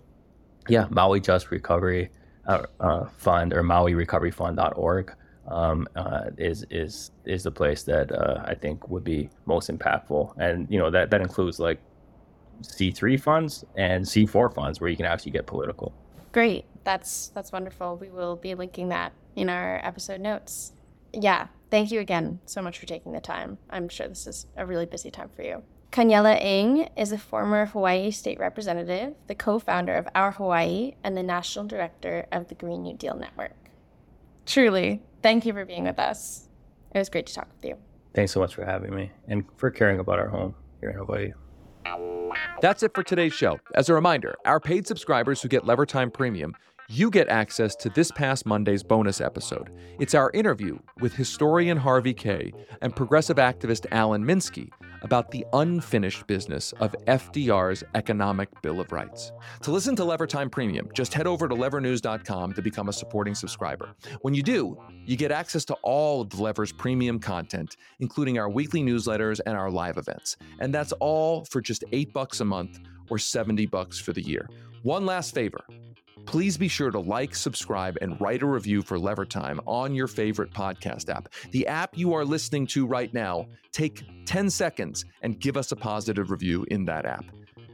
yeah, 0.69 0.87
Maui 0.89 1.19
Just 1.19 1.51
Recovery 1.51 2.09
uh, 2.47 2.63
uh, 2.79 3.05
Fund 3.17 3.53
or 3.53 3.63
MauiRecoveryFund.org 3.63 5.13
um, 5.47 5.87
uh, 5.95 6.25
is 6.37 6.65
is 6.69 7.11
is 7.25 7.43
the 7.43 7.51
place 7.51 7.83
that 7.83 8.11
uh, 8.11 8.43
I 8.45 8.55
think 8.55 8.89
would 8.89 9.03
be 9.03 9.29
most 9.45 9.69
impactful, 9.69 10.33
and 10.37 10.67
you 10.69 10.79
know 10.79 10.89
that 10.91 11.09
that 11.11 11.21
includes 11.21 11.59
like 11.59 11.79
C 12.61 12.91
three 12.91 13.17
funds 13.17 13.65
and 13.75 14.07
C 14.07 14.25
four 14.25 14.49
funds 14.49 14.79
where 14.79 14.89
you 14.89 14.97
can 14.97 15.05
actually 15.05 15.31
get 15.31 15.45
political. 15.45 15.93
Great. 16.31 16.65
That's 16.83 17.29
that's 17.29 17.51
wonderful. 17.51 17.97
We 17.97 18.09
will 18.09 18.35
be 18.35 18.55
linking 18.55 18.89
that 18.89 19.13
in 19.35 19.49
our 19.49 19.79
episode 19.83 20.21
notes. 20.21 20.73
Yeah, 21.13 21.47
thank 21.69 21.91
you 21.91 21.99
again 21.99 22.39
so 22.45 22.61
much 22.61 22.79
for 22.79 22.85
taking 22.85 23.11
the 23.11 23.21
time. 23.21 23.57
I'm 23.69 23.89
sure 23.89 24.07
this 24.07 24.27
is 24.27 24.47
a 24.57 24.65
really 24.65 24.85
busy 24.85 25.11
time 25.11 25.29
for 25.35 25.43
you. 25.43 25.63
Kaniela 25.91 26.43
Ing 26.43 26.89
is 26.97 27.11
a 27.11 27.19
former 27.19 27.67
Hawaii 27.67 28.09
state 28.09 28.39
representative, 28.39 29.13
the 29.27 29.35
co-founder 29.35 29.93
of 29.93 30.07
Our 30.15 30.31
Hawaii, 30.31 30.95
and 31.03 31.15
the 31.15 31.21
national 31.21 31.65
director 31.65 32.25
of 32.31 32.47
the 32.47 32.55
Green 32.55 32.81
New 32.81 32.95
Deal 32.95 33.15
Network. 33.15 33.62
Truly, 34.45 35.01
thank 35.21 35.45
you 35.45 35.53
for 35.53 35.65
being 35.65 35.85
with 35.85 35.99
us. 35.99 36.49
It 36.93 36.99
was 36.99 37.09
great 37.09 37.25
to 37.27 37.33
talk 37.33 37.47
with 37.55 37.65
you. 37.65 37.77
Thanks 38.13 38.31
so 38.31 38.39
much 38.39 38.53
for 38.53 38.65
having 38.65 38.93
me 38.93 39.11
and 39.27 39.43
for 39.57 39.71
caring 39.71 39.99
about 39.99 40.19
our 40.19 40.27
home 40.27 40.53
here 40.79 40.89
in 40.89 40.97
Hawaii. 40.97 41.33
That's 42.61 42.83
it 42.83 42.93
for 42.93 43.03
today's 43.03 43.33
show. 43.33 43.59
As 43.75 43.89
a 43.89 43.93
reminder, 43.93 44.35
our 44.45 44.59
paid 44.59 44.87
subscribers 44.87 45.41
who 45.41 45.47
get 45.47 45.65
Lever 45.65 45.85
Time 45.85 46.11
Premium 46.11 46.53
you 46.89 47.09
get 47.09 47.29
access 47.29 47.75
to 47.77 47.89
this 47.89 48.11
past 48.11 48.45
Monday's 48.45 48.83
bonus 48.83 49.21
episode. 49.21 49.71
It's 49.99 50.13
our 50.13 50.29
interview 50.31 50.77
with 50.99 51.13
historian 51.13 51.77
Harvey 51.77 52.13
Kaye 52.13 52.51
and 52.81 52.95
progressive 52.95 53.37
activist 53.37 53.85
Alan 53.91 54.23
Minsky 54.23 54.69
about 55.03 55.31
the 55.31 55.45
unfinished 55.53 56.25
business 56.27 56.73
of 56.79 56.95
FDR's 57.07 57.83
Economic 57.95 58.49
Bill 58.61 58.79
of 58.79 58.91
Rights. 58.91 59.31
To 59.61 59.71
listen 59.71 59.95
to 59.97 60.03
Lever 60.03 60.27
Time 60.27 60.49
Premium, 60.49 60.89
just 60.93 61.13
head 61.13 61.27
over 61.27 61.47
to 61.47 61.55
levernews.com 61.55 62.53
to 62.53 62.61
become 62.61 62.89
a 62.89 62.93
supporting 62.93 63.35
subscriber. 63.35 63.93
When 64.21 64.33
you 64.33 64.43
do, 64.43 64.77
you 65.05 65.15
get 65.15 65.31
access 65.31 65.65
to 65.65 65.75
all 65.83 66.21
of 66.21 66.29
the 66.29 66.41
Lever's 66.41 66.71
premium 66.71 67.19
content, 67.19 67.77
including 67.99 68.39
our 68.39 68.49
weekly 68.49 68.81
newsletters 68.81 69.39
and 69.45 69.55
our 69.55 69.69
live 69.69 69.97
events. 69.97 70.37
And 70.59 70.73
that's 70.73 70.91
all 70.93 71.45
for 71.45 71.61
just 71.61 71.83
8 71.91 72.11
bucks 72.13 72.39
a 72.39 72.45
month 72.45 72.79
or 73.09 73.17
70 73.17 73.65
bucks 73.67 73.99
for 73.99 74.13
the 74.13 74.21
year. 74.21 74.49
One 74.83 75.05
last 75.05 75.33
favor. 75.33 75.63
Please 76.25 76.57
be 76.57 76.67
sure 76.67 76.91
to 76.91 76.99
like, 76.99 77.35
subscribe, 77.35 77.97
and 78.01 78.19
write 78.19 78.41
a 78.41 78.45
review 78.45 78.81
for 78.81 78.97
Lever 78.97 79.25
Time 79.25 79.59
on 79.65 79.93
your 79.93 80.07
favorite 80.07 80.51
podcast 80.51 81.09
app. 81.09 81.29
The 81.51 81.67
app 81.67 81.97
you 81.97 82.13
are 82.13 82.25
listening 82.25 82.65
to 82.67 82.85
right 82.85 83.13
now, 83.13 83.47
take 83.71 84.03
10 84.25 84.49
seconds 84.49 85.05
and 85.21 85.39
give 85.39 85.57
us 85.57 85.71
a 85.71 85.75
positive 85.75 86.31
review 86.31 86.65
in 86.71 86.85
that 86.85 87.05
app. 87.05 87.25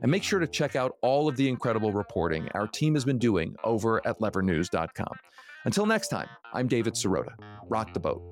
And 0.02 0.10
make 0.10 0.24
sure 0.24 0.40
to 0.40 0.48
check 0.48 0.76
out 0.76 0.96
all 1.02 1.28
of 1.28 1.36
the 1.36 1.48
incredible 1.48 1.92
reporting 1.92 2.50
our 2.54 2.68
team 2.68 2.94
has 2.96 3.06
been 3.06 3.20
doing 3.20 3.56
over 3.64 4.06
at 4.08 4.20
levernews.com. 4.20 5.14
Until 5.66 5.86
next 5.86 6.08
time, 6.08 6.28
I'm 6.54 6.68
David 6.68 6.94
Sirota. 6.94 7.34
Rock 7.70 7.94
the 7.94 8.00
boat. 8.00 8.24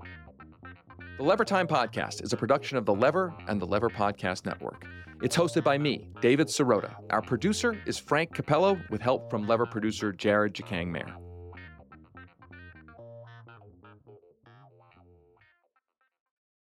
The 1.17 1.23
Lever 1.23 1.45
Time 1.45 1.67
Podcast 1.67 2.23
is 2.23 2.31
a 2.31 2.37
production 2.37 2.77
of 2.77 2.85
The 2.85 2.93
Lever 2.93 3.33
and 3.47 3.61
the 3.61 3.65
Lever 3.65 3.89
Podcast 3.89 4.45
Network. 4.45 4.85
It's 5.19 5.35
hosted 5.35 5.63
by 5.63 5.79
me, 5.79 6.09
David 6.21 6.47
Sirota. 6.47 6.93
Our 7.09 7.23
producer 7.23 7.75
is 7.87 7.97
Frank 7.97 8.35
Capello, 8.35 8.79
with 8.91 9.01
help 9.01 9.31
from 9.31 9.47
Lever 9.47 9.65
producer 9.65 10.13
Jared 10.13 10.53
Jacang 10.53 10.91
Maher. 10.91 11.26